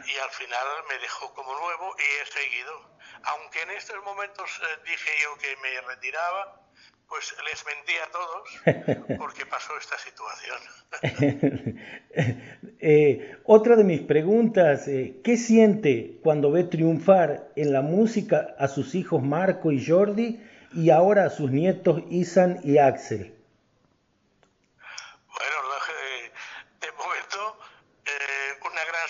y 0.06 0.18
al 0.18 0.30
final 0.32 0.68
me 0.88 0.98
dejó 1.00 1.34
como 1.34 1.58
nuevo 1.60 1.96
y 1.98 2.22
he 2.22 2.26
seguido. 2.26 2.98
Aunque 3.24 3.62
en 3.62 3.72
estos 3.72 4.02
momentos 4.04 4.50
eh, 4.64 4.80
dije 4.86 5.12
yo 5.24 5.38
que 5.38 5.56
me 5.58 5.82
retiraba, 5.82 6.61
pues 7.12 7.36
les 7.46 7.66
mentí 7.66 7.92
a 7.98 8.10
todos 8.10 9.18
porque 9.20 9.46
pasó 9.46 9.78
esta 9.78 9.98
situación. 9.98 10.58
eh, 12.80 13.38
otra 13.44 13.76
de 13.76 13.84
mis 13.84 14.00
preguntas, 14.00 14.88
eh, 14.88 15.20
¿qué 15.22 15.36
siente 15.36 16.20
cuando 16.24 16.52
ve 16.52 16.64
triunfar 16.64 17.50
en 17.58 17.74
la 17.74 17.82
música 17.82 18.56
a 18.58 18.70
sus 18.70 18.96
hijos 18.96 19.22
Marco 19.22 19.74
y 19.74 19.86
Jordi 19.86 20.42
y 20.74 20.90
ahora 20.90 21.26
a 21.26 21.30
sus 21.30 21.52
nietos 21.52 22.02
Isan 22.10 22.62
y 22.64 22.78
Axel? 22.78 23.36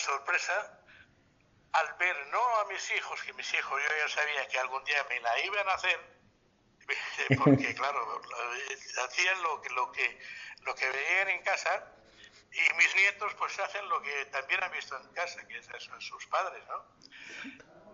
sorpresa 0.02 0.80
al 1.74 1.94
ver 2.00 2.16
no 2.32 2.60
a 2.60 2.66
mis 2.66 2.92
hijos, 2.92 3.22
que 3.22 3.34
mis 3.34 3.54
hijos 3.54 3.82
yo 3.82 3.96
ya 3.96 4.10
sabía 4.10 4.48
que 4.48 4.60
algún 4.60 4.84
día 4.84 5.06
me 5.10 5.20
la 5.20 5.40
iban 5.46 5.70
a 5.70 5.74
hacer, 5.74 6.00
porque 7.44 7.74
claro, 7.76 8.22
hacían 9.06 9.44
lo 9.44 9.62
que, 9.62 9.70
lo 9.70 9.92
que, 9.92 10.20
lo 10.62 10.76
que 10.76 10.90
veían 10.90 11.30
en 11.30 11.44
casa 11.44 11.86
y 12.52 12.78
mis 12.78 12.96
nietos 12.96 13.34
pues 13.36 13.58
hacen 13.60 13.88
lo 13.90 14.02
que 14.02 14.26
también 14.26 14.64
han 14.64 14.72
visto 14.72 14.98
en 14.98 15.08
casa, 15.14 15.46
que 15.48 15.58
es 15.58 15.70
eso, 15.70 15.92
sus 16.02 16.26
padres, 16.28 16.64
¿no? 16.68 16.84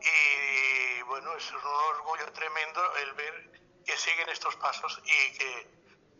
Y 0.01 1.01
bueno, 1.03 1.35
es 1.35 1.51
un 1.51 1.57
orgullo 1.95 2.31
tremendo 2.33 2.81
el 3.03 3.13
ver 3.13 3.51
que 3.85 3.97
siguen 3.97 4.29
estos 4.29 4.55
pasos 4.57 5.01
y 5.05 5.37
que 5.37 5.67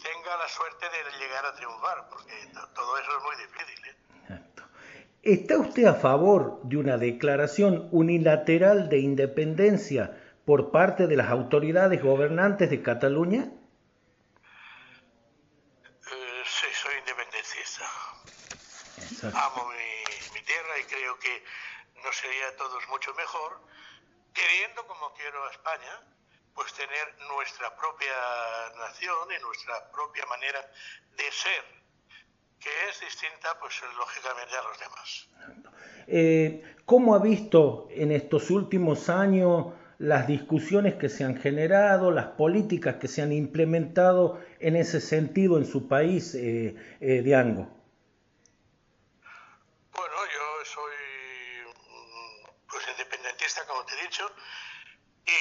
tenga 0.02 0.38
la 0.38 0.48
suerte 0.48 0.86
de 0.90 1.18
llegar 1.20 1.46
a 1.46 1.56
triunfar, 1.56 2.10
porque 2.10 2.34
todo 2.74 2.98
eso 2.98 3.18
es 3.18 3.24
muy 3.24 3.36
difícil. 3.36 3.86
¿eh? 3.88 3.96
¿Está 5.24 5.58
usted 5.58 5.86
a 5.86 5.96
favor 5.96 6.62
de 6.64 6.78
una 6.78 6.98
declaración 6.98 7.90
unilateral 7.92 8.88
de 8.90 9.00
independencia 9.00 10.16
por 10.48 10.72
parte 10.72 11.08
de 11.08 11.18
las 11.18 11.30
autoridades 11.30 12.02
gobernantes 12.02 12.70
de 12.70 12.82
Cataluña? 12.82 13.52
Eh, 16.08 16.44
sí, 16.46 16.68
soy 16.72 16.96
independentista. 17.00 17.84
Exacto. 18.96 19.38
Amo 19.38 19.68
mi, 19.68 20.40
mi, 20.40 20.42
tierra 20.46 20.80
y 20.80 20.84
creo 20.86 21.20
que 21.20 21.44
nos 22.02 22.16
sería 22.16 22.48
a 22.48 22.56
todos 22.56 22.82
mucho 22.88 23.14
mejor, 23.16 23.60
queriendo 24.34 24.88
como 24.88 25.14
quiero 25.16 25.44
a 25.44 25.52
España, 25.52 26.00
pues 26.56 26.72
tener 26.72 27.08
nuestra 27.28 27.76
propia 27.76 28.16
nación 28.80 29.28
y 29.38 29.44
nuestra 29.44 29.92
propia 29.92 30.26
manera 30.28 30.62
de 31.18 31.30
ser 31.30 31.66
que 32.58 32.70
es 32.90 33.02
distinta, 33.02 33.50
pues 33.60 33.74
lógicamente 33.98 34.56
a 34.56 34.64
los 34.64 34.80
demás. 34.80 35.28
Eh, 36.08 36.76
¿Cómo 36.86 37.16
ha 37.16 37.20
visto 37.20 37.90
en 37.92 38.14
estos 38.14 38.50
últimos 38.50 39.10
años 39.10 39.74
las 40.00 40.28
discusiones 40.28 40.96
que 40.96 41.10
se 41.10 41.24
han 41.24 41.38
generado, 41.38 42.12
las 42.12 42.28
políticas 42.28 42.98
que 42.98 43.08
se 43.08 43.22
han 43.22 43.32
implementado 43.32 44.40
en 44.60 44.76
ese 44.76 45.02
sentido 45.02 45.58
en 45.58 45.66
su 45.66 45.88
país, 45.88 46.36
eh, 46.36 46.76
eh, 47.02 47.22
Diango? 47.24 47.68
Bueno, 49.92 50.16
yo 50.26 50.66
soy 50.66 50.94
mm, 51.66 52.68
pues 52.70 52.84
independentista, 52.92 53.66
como 53.66 53.86
te 53.86 53.96
he 53.96 54.02
dicho, 54.04 54.32
y 55.26 55.32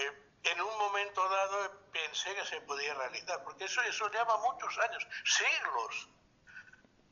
eh, 0.00 0.12
en 0.44 0.60
un 0.60 0.78
momento 0.78 1.28
dado 1.28 1.80
pensé 1.92 2.34
que 2.34 2.44
se 2.44 2.60
podía 2.62 2.94
realizar, 2.94 3.44
porque 3.44 3.64
eso, 3.64 3.82
eso 3.82 4.10
lleva 4.10 4.36
muchos 4.38 4.78
años, 4.78 5.06
siglos. 5.24 6.08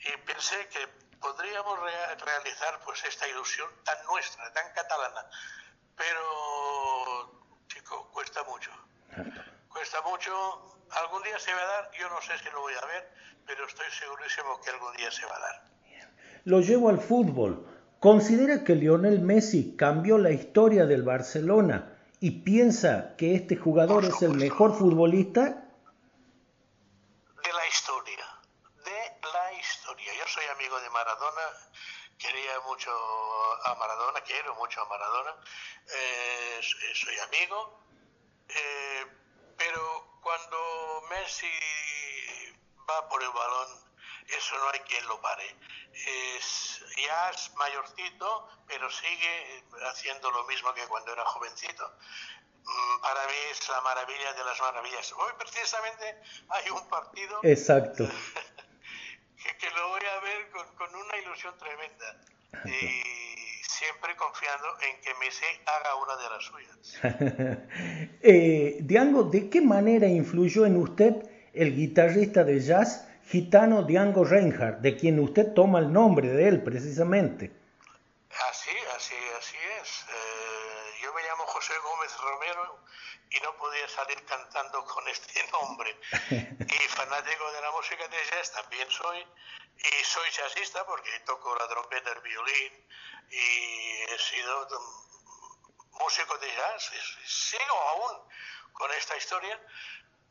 Y 0.01 0.17
pensé 0.27 0.67
que 0.69 0.89
podríamos 1.21 1.79
re 1.79 2.15
realizar 2.17 2.81
pues 2.85 3.05
esta 3.05 3.29
ilusión 3.29 3.69
tan 3.85 4.05
nuestra, 4.07 4.53
tan 4.53 4.73
catalana. 4.73 5.31
Pero, 6.01 7.31
chico, 7.69 8.09
cuesta 8.13 8.43
mucho. 8.45 8.71
Cuesta 9.69 10.01
mucho. 10.03 10.33
Algún 10.91 11.23
día 11.23 11.39
se 11.39 11.53
va 11.53 11.61
a 11.61 11.67
dar, 11.67 11.91
yo 11.93 12.09
no 12.09 12.21
sé 12.23 12.39
si 12.39 12.51
lo 12.51 12.63
voy 12.63 12.73
a 12.73 12.87
ver, 12.87 13.13
pero 13.47 13.67
estoy 13.67 13.87
segurísimo 13.91 14.59
que 14.63 14.71
algún 14.71 14.97
día 14.97 15.11
se 15.11 15.27
va 15.27 15.37
a 15.37 15.41
dar. 15.41 15.65
Lo 16.45 16.61
llevo 16.61 16.89
al 16.89 16.99
fútbol. 16.99 17.67
¿Considera 18.01 18.65
que 18.65 18.75
Lionel 18.77 19.21
Messi 19.21 19.77
cambió 19.77 20.17
la 20.17 20.31
historia 20.31 20.87
del 20.87 21.03
Barcelona 21.03 21.99
y 22.19 22.43
piensa 22.43 23.15
que 23.19 23.35
este 23.35 23.57
jugador 23.57 24.07
es 24.07 24.23
el 24.23 24.33
mejor 24.33 24.75
futbolista? 24.75 25.43
De 27.45 27.53
la 27.53 27.67
historia, 27.69 28.25
de 28.85 29.29
la 29.35 29.53
historia. 29.53 30.13
Yo 30.19 30.27
soy 30.27 30.45
amigo 30.57 30.81
de 30.81 30.89
Maradona, 30.89 31.43
quería 32.31 32.61
mucho 32.61 32.91
a 33.65 33.75
Maradona, 33.75 34.21
quiero 34.21 34.55
mucho 34.55 34.81
a 34.81 34.85
Maradona, 34.85 35.35
eh, 35.93 36.61
soy 36.95 37.19
amigo, 37.19 37.83
eh, 38.49 39.07
pero 39.59 40.19
cuando 40.23 41.03
Messi 41.11 41.51
va 42.89 43.09
por 43.09 43.21
el 43.21 43.31
balón, 43.31 43.69
eso 44.29 44.59
no 44.59 44.71
hay 44.71 44.79
quien 44.81 45.07
lo 45.09 45.21
pare. 45.21 45.57
es 45.93 46.85
jazz 46.97 47.53
mayorcito, 47.57 48.49
pero 48.69 48.89
sigue 48.91 49.65
haciendo 49.89 50.31
lo 50.31 50.45
mismo 50.45 50.73
que 50.73 50.87
cuando 50.87 51.13
era 51.13 51.25
jovencito. 51.25 51.93
Mm, 52.63 53.01
para 53.01 53.27
mí 53.27 53.35
es 53.51 53.69
la 53.69 53.81
maravilla 53.81 54.33
de 54.35 54.45
las 54.45 54.61
maravillas. 54.61 55.13
Hoy 55.13 55.33
precisamente 55.37 56.23
hay 56.49 56.71
un 56.71 56.89
partido 56.89 57.41
Exacto. 57.43 58.05
que, 59.59 59.71
lo 59.71 59.89
voy 59.89 60.05
a 60.05 60.21
ver 60.21 60.51
con, 60.51 60.77
con 60.77 60.95
una 60.95 61.17
ilusión 61.41 61.55
tremenda. 61.59 62.17
Y 62.67 63.63
siempre 63.63 64.15
confiando 64.17 64.67
en 64.83 65.01
que 65.01 65.11
Messi 65.21 65.45
haga 65.67 65.95
una 66.03 66.17
de 66.17 66.29
las 66.29 66.45
suyas. 66.45 66.77
eh, 68.23 68.79
Diango, 68.83 69.23
¿de 69.25 69.49
qué 69.49 69.61
manera 69.61 70.07
influyó 70.07 70.67
en 70.67 70.77
usted 70.77 71.15
el 71.55 71.75
guitarrista 71.75 72.45
de 72.45 72.61
jazz 72.61 73.07
gitano 73.27 73.85
Diango 73.85 74.25
Reinhardt, 74.25 74.81
de 74.81 74.97
quien 74.97 75.21
usted 75.21 75.55
toma 75.55 75.79
el 75.79 75.93
nombre 75.93 76.29
de 76.29 76.49
él 76.49 76.63
precisamente? 76.63 77.53
Así, 78.51 78.77
así, 78.97 79.15
así 79.39 79.57
es. 79.81 80.05
Eh, 80.09 80.60
José 81.61 81.79
Gómez 81.81 82.17
Romero 82.17 82.85
y 83.29 83.39
no 83.41 83.55
podía 83.59 83.87
salir 83.87 84.25
cantando 84.25 84.83
con 84.87 85.07
este 85.09 85.47
nombre. 85.49 85.95
Y 86.61 86.89
fanático 86.89 87.53
de 87.53 87.61
la 87.61 87.71
música 87.73 88.09
de 88.09 88.25
jazz 88.31 88.51
también 88.53 88.91
soy. 88.91 89.27
Y 89.77 90.05
soy 90.05 90.31
jazzista 90.31 90.87
porque 90.87 91.21
toco 91.27 91.55
la 91.57 91.69
trompeta, 91.69 92.13
el 92.13 92.21
violín 92.23 92.89
y 93.31 94.03
he 94.09 94.19
sido 94.19 94.69
músico 95.91 96.39
de 96.39 96.49
jazz. 96.49 96.91
Sigo 97.27 97.81
aún 97.91 98.29
con 98.73 98.91
esta 98.93 99.19
historia, 99.19 99.61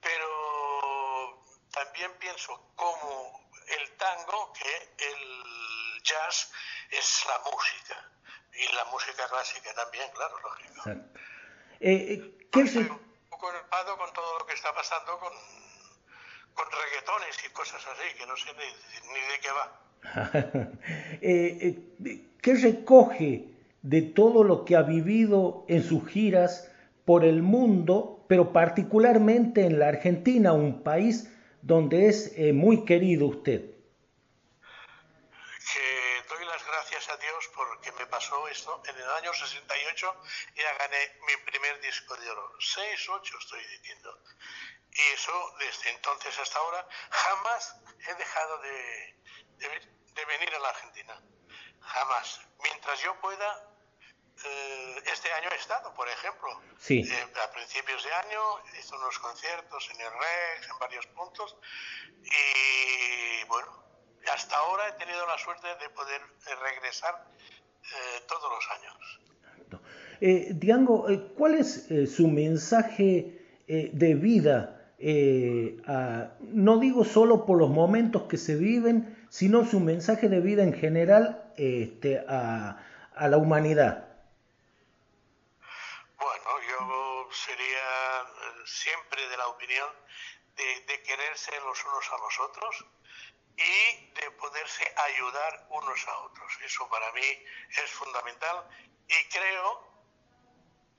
pero 0.01 1.43
también 1.71 2.11
pienso 2.17 2.73
como 2.75 3.51
el 3.67 3.97
tango 3.97 4.51
que 4.53 4.95
el 4.97 6.01
jazz 6.01 6.51
es 6.89 7.25
la 7.27 7.37
música 7.51 8.09
y 8.53 8.73
la 8.73 8.85
música 8.85 9.27
clásica 9.27 9.73
también, 9.73 10.09
claro, 10.11 10.39
lógico. 10.39 11.18
Eh, 11.79 12.47
¿qué 12.51 12.61
Estoy 12.61 12.83
un 12.83 12.99
poco 13.29 13.49
enojado 13.49 13.97
con 13.97 14.13
todo 14.13 14.39
lo 14.39 14.45
que 14.45 14.53
está 14.53 14.73
pasando 14.73 15.19
con, 15.19 15.33
con 16.53 16.65
reggaetones 16.71 17.37
y 17.45 17.53
cosas 17.53 17.85
así, 17.87 18.17
que 18.17 18.25
no 18.25 18.35
sé 18.35 18.49
ni, 18.53 19.13
ni 19.13 19.19
de 19.19 19.39
qué 19.41 19.51
va. 19.51 19.79
eh, 21.21 22.25
¿Qué 22.41 22.53
recoge 22.55 23.49
de 23.81 24.01
todo 24.01 24.43
lo 24.43 24.65
que 24.65 24.75
ha 24.75 24.81
vivido 24.81 25.65
en 25.67 25.83
sus 25.83 26.07
giras 26.07 26.71
por 27.05 27.25
el 27.25 27.41
mundo, 27.41 28.25
pero 28.27 28.53
particularmente 28.53 29.65
en 29.65 29.79
la 29.79 29.87
Argentina, 29.87 30.53
un 30.53 30.83
país 30.83 31.31
donde 31.61 32.07
es 32.07 32.33
eh, 32.37 32.53
muy 32.53 32.85
querido 32.85 33.27
usted? 33.27 33.61
Que 35.71 36.29
doy 36.29 36.45
las 36.45 36.65
gracias 36.65 37.09
a 37.09 37.17
Porque 37.89 38.03
me 38.03 38.09
pasó 38.09 38.47
esto. 38.47 38.81
En 38.85 38.95
el 38.95 39.09
año 39.09 39.33
68 39.33 40.21
ya 40.55 40.73
gané 40.77 41.19
mi 41.25 41.35
primer 41.37 41.79
disco 41.81 42.15
de 42.17 42.29
oro. 42.29 42.53
6, 42.59 43.09
8 43.09 43.37
estoy 43.39 43.65
diciendo. 43.65 44.23
Y 44.91 45.01
eso, 45.13 45.55
desde 45.59 45.89
entonces 45.91 46.37
hasta 46.37 46.59
ahora, 46.59 46.87
jamás 47.09 47.75
he 48.07 48.13
dejado 48.15 48.57
de, 48.59 49.15
de, 49.57 50.25
venir 50.25 50.53
a 50.55 50.59
la 50.59 50.69
Argentina. 50.69 51.21
Jamás. 51.81 52.41
Mientras 52.61 52.99
yo 53.01 53.19
pueda, 53.21 53.69
eh, 54.43 55.03
este 55.05 55.31
año 55.33 55.49
he 55.51 55.55
estado, 55.55 55.93
por 55.93 56.07
ejemplo. 56.09 56.61
Sí. 56.79 57.01
Eh, 57.09 57.33
a 57.43 57.51
principios 57.51 58.03
de 58.03 58.13
año 58.13 58.63
hice 58.77 58.95
unos 58.95 59.17
conciertos 59.19 59.89
en 59.91 60.01
el 60.01 60.11
Rex, 60.11 60.69
en 60.69 60.79
varios 60.79 61.05
puntos. 61.07 61.55
Y 62.23 63.43
bueno, 63.45 63.89
hasta 64.27 64.57
ahora 64.57 64.89
he 64.89 64.91
tenido 64.93 65.25
la 65.25 65.37
suerte 65.37 65.75
de 65.75 65.89
poder 65.89 66.21
eh, 67.91 68.23
todos 68.27 68.51
los 68.51 68.69
años. 68.71 68.95
Diango, 70.59 71.07
¿cuál 71.37 71.55
es 71.55 71.87
su 72.13 72.27
mensaje 72.27 73.39
de 73.67 74.15
vida? 74.15 74.75
no 76.41 76.77
digo 76.77 77.05
solo 77.05 77.45
por 77.45 77.57
los 77.57 77.69
momentos 77.69 78.23
que 78.23 78.35
se 78.35 78.55
viven, 78.55 79.15
sino 79.29 79.65
su 79.65 79.79
mensaje 79.79 80.27
de 80.27 80.41
vida 80.41 80.63
en 80.63 80.73
general 80.73 81.53
este, 81.55 82.23
a, 82.27 82.83
a 83.15 83.27
la 83.27 83.37
humanidad. 83.37 84.07
Bueno, 86.17 86.49
yo 86.69 87.29
sería 87.31 87.65
eh, 87.65 88.61
siempre 88.65 89.27
de 89.27 89.37
la 89.37 89.47
opinión 89.47 89.89
de, 90.55 90.63
de, 90.87 91.03
quererse 91.03 91.51
los 91.65 91.85
unos 91.85 92.09
a 92.11 92.17
los 92.17 92.39
otros 92.49 92.85
y 93.59 94.11
de 94.13 94.31
poderse 94.31 94.83
ayudar 94.95 95.67
unos 95.69 96.07
a 96.07 96.17
otros. 96.19 96.51
Eso 96.63 96.87
para 96.89 97.11
mí 97.11 97.45
es 97.69 97.91
fundamental 97.91 98.65
y 99.07 99.29
creo 99.29 99.89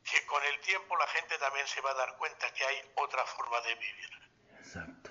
que 0.04 0.26
con 0.26 0.42
el 0.44 0.60
tiempo 0.60 0.96
la 0.96 1.06
gente 1.08 1.38
también 1.38 1.66
se 1.66 1.80
va 1.80 1.90
a 1.92 1.94
dar 1.94 2.16
cuenta 2.16 2.52
que 2.52 2.64
hay 2.64 2.76
otra 2.96 3.24
forma 3.24 3.60
de 3.62 3.74
vivir. 3.74 4.10
Exacto. 4.58 5.10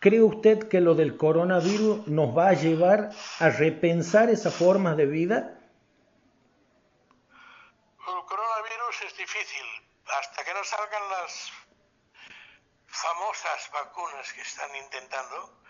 ¿Cree 0.00 0.22
usted 0.22 0.68
que 0.68 0.80
lo 0.80 0.94
del 0.94 1.16
coronavirus 1.16 2.06
nos 2.06 2.36
va 2.36 2.48
a 2.48 2.52
llevar 2.52 3.10
a 3.40 3.48
repensar 3.48 4.30
esa 4.30 4.50
forma 4.50 4.94
de 4.94 5.06
vida? 5.06 5.58
El 8.06 8.24
coronavirus 8.24 9.02
es 9.06 9.16
difícil. 9.16 9.66
Hasta 10.06 10.44
que 10.44 10.54
no 10.54 10.62
salgan 10.62 11.08
las 11.10 11.50
famosas 12.86 13.70
vacunas 13.72 14.32
que 14.32 14.42
están 14.42 14.74
intentando, 14.76 15.65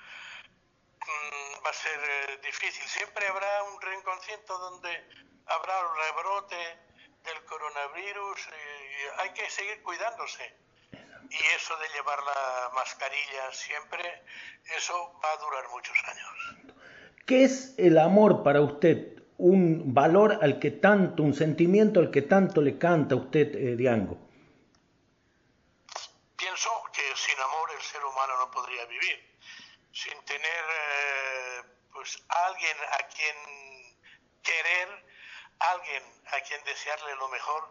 va 1.65 1.71
a 1.71 1.73
ser 1.73 1.99
eh, 1.99 2.41
difícil. 2.43 2.85
Siempre 2.89 3.27
habrá 3.27 3.63
un 3.65 3.81
rinconcito 3.81 4.59
donde 4.59 4.91
habrá 5.47 5.75
un 5.87 5.97
rebrote 5.97 6.79
del 7.25 7.45
coronavirus 7.45 8.49
y 8.49 9.21
hay 9.21 9.33
que 9.33 9.51
seguir 9.51 9.83
cuidándose 9.83 10.67
y 11.31 11.37
eso 11.57 11.77
de 11.79 11.89
llevar 11.95 12.19
la 12.23 12.71
mascarilla 12.75 13.53
siempre, 13.53 14.23
eso 14.77 15.13
va 15.23 15.33
a 15.33 15.37
durar 15.37 15.69
muchos 15.71 15.97
años. 16.05 16.75
¿Qué 17.27 17.45
es 17.45 17.75
el 17.79 17.99
amor 17.99 18.43
para 18.43 18.61
usted? 18.61 19.23
Un 19.39 19.93
valor 19.93 20.39
al 20.41 20.59
que 20.59 20.71
tanto, 20.71 21.23
un 21.23 21.35
sentimiento 21.35 22.01
al 22.01 22.11
que 22.11 22.23
tanto 22.23 22.63
le 22.63 22.79
canta 22.79 23.15
a 23.15 23.19
usted, 23.19 23.55
eh, 23.55 23.77
Diango. 23.77 24.17
Pienso 26.37 26.71
que 26.93 27.03
sin 27.17 27.39
amor 27.41 27.71
el 27.77 27.83
ser 27.83 28.05
humano 28.05 28.35
no 28.39 28.51
podría 28.51 28.85
vivir. 28.87 29.37
Sin 29.93 30.19
tener 30.25 30.43
eh, 30.45 30.86
pues 32.07 32.25
alguien 32.29 32.77
a 32.93 32.99
quien 33.09 33.37
querer, 34.43 34.89
alguien 35.59 36.03
a 36.27 36.41
quien 36.47 36.63
desearle 36.65 37.17
lo 37.17 37.29
mejor, 37.29 37.65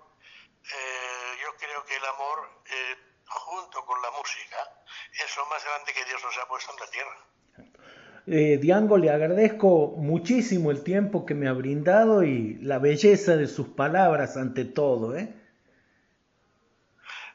eh, 0.63 1.37
yo 1.41 1.55
creo 1.55 1.85
que 1.85 1.95
el 1.95 2.05
amor 2.05 2.49
junto 3.27 3.85
con 3.85 4.01
la 4.01 4.11
música, 4.11 4.57
es 5.13 5.37
lo 5.37 5.45
más 5.45 5.63
grande 5.63 5.93
que 5.93 6.03
Dios 6.03 6.21
nos 6.21 6.37
ha 6.37 6.47
puesto 6.47 6.73
en 6.73 6.79
la 6.79 6.87
tierra. 6.87 7.17
Eh, 8.27 8.57
Diango, 8.57 8.97
le 8.97 9.09
agradezco 9.09 9.93
muchísimo 9.97 10.69
el 10.69 10.83
tiempo 10.83 11.25
que 11.25 11.33
me 11.33 11.47
ha 11.47 11.53
brindado 11.53 12.23
y 12.23 12.55
la 12.55 12.79
belleza 12.79 13.37
de 13.37 13.47
sus 13.47 13.69
palabras 13.69 14.35
ante 14.35 14.65
todo. 14.65 15.15
¿eh? 15.15 15.33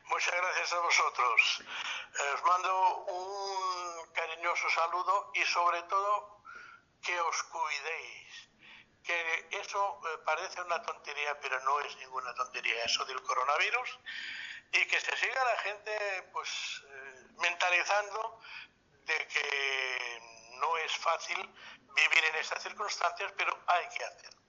Muchas 0.04 0.34
gracias 0.34 0.72
a 0.72 0.80
vosotros. 0.80 1.64
Eh, 1.64 2.34
os 2.34 2.42
mando 2.44 3.04
un 3.06 4.12
cariñoso 4.12 4.68
saludo 4.68 5.32
y 5.34 5.40
sobre 5.46 5.82
todo 5.84 6.29
que 7.10 7.20
os 7.20 7.42
cuidéis. 7.42 8.32
Que 9.02 9.18
eso 9.62 10.00
eh, 10.04 10.18
parece 10.24 10.62
una 10.62 10.80
tontería, 10.82 11.40
pero 11.40 11.58
no 11.64 11.80
es 11.80 11.96
ninguna 11.96 12.32
tontería, 12.34 12.84
eso 12.84 13.04
del 13.06 13.20
coronavirus 13.22 13.98
y 14.72 14.86
que 14.86 15.00
se 15.00 15.16
siga 15.16 15.44
la 15.44 15.58
gente 15.62 15.90
pues 16.32 16.48
eh, 16.86 17.26
mentalizando 17.40 18.40
de 19.04 19.26
que 19.26 20.20
no 20.60 20.76
es 20.78 20.92
fácil 20.98 21.38
vivir 21.38 22.24
en 22.30 22.36
esas 22.36 22.62
circunstancias, 22.62 23.32
pero 23.36 23.58
hay 23.66 23.88
que 23.96 24.04
hacerlo. 24.04 24.40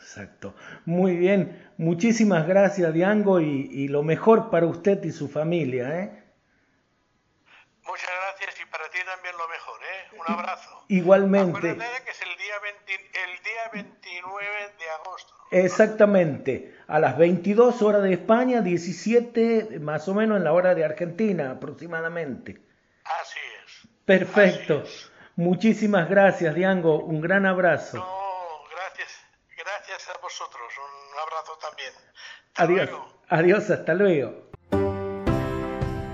Exacto. 0.00 0.54
Muy 0.84 1.16
bien. 1.16 1.74
Muchísimas 1.78 2.46
gracias, 2.46 2.92
Diango, 2.92 3.40
y, 3.40 3.68
y, 3.72 3.88
lo 3.88 4.02
mejor 4.02 4.50
para 4.50 4.66
usted 4.66 5.02
y 5.02 5.10
su 5.10 5.28
familia. 5.28 5.88
¿eh? 5.98 6.22
Muchas 7.82 8.10
gracias 8.10 8.60
y 8.60 8.66
para 8.66 8.88
ti 8.90 8.98
también 9.04 9.36
lo 9.36 9.48
mejor. 9.48 9.80
¿eh? 9.82 10.08
Un 10.12 10.32
abrazo. 10.32 10.75
Igualmente. 10.88 11.70
Acuérdate 11.70 12.04
que 12.04 12.10
es 12.10 12.22
el 12.22 12.36
día, 12.38 12.54
20, 12.62 12.94
el 12.94 13.42
día 13.42 13.70
29 13.72 14.46
de 14.78 14.90
agosto. 15.00 15.34
Exactamente, 15.50 16.74
a 16.88 16.98
las 16.98 17.16
22 17.18 17.82
horas 17.82 18.02
de 18.02 18.12
España, 18.12 18.60
17 18.60 19.78
más 19.80 20.08
o 20.08 20.14
menos 20.14 20.38
en 20.38 20.44
la 20.44 20.52
hora 20.52 20.74
de 20.74 20.84
Argentina 20.84 21.52
aproximadamente. 21.52 22.60
Así 23.04 23.38
es. 23.64 23.88
Perfecto. 24.04 24.84
Muchísimas 25.36 26.08
gracias, 26.08 26.54
Diango. 26.54 27.00
Un 27.00 27.20
gran 27.20 27.46
abrazo. 27.46 27.98
No, 27.98 28.64
gracias. 28.74 29.20
Gracias 29.56 30.08
a 30.08 30.18
vosotros. 30.20 30.72
Un 30.78 31.18
abrazo 31.18 31.58
también. 31.60 31.92
Adiós. 32.56 32.90
Adiós, 33.28 33.70
hasta 33.70 33.94
luego. 33.94 34.46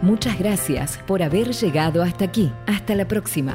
Muchas 0.03 0.37
gracias 0.39 0.99
por 1.07 1.23
haber 1.23 1.53
llegado 1.53 2.03
hasta 2.03 2.25
aquí. 2.25 2.53
Hasta 2.67 2.97
la 2.97 3.07
próxima. 3.07 3.55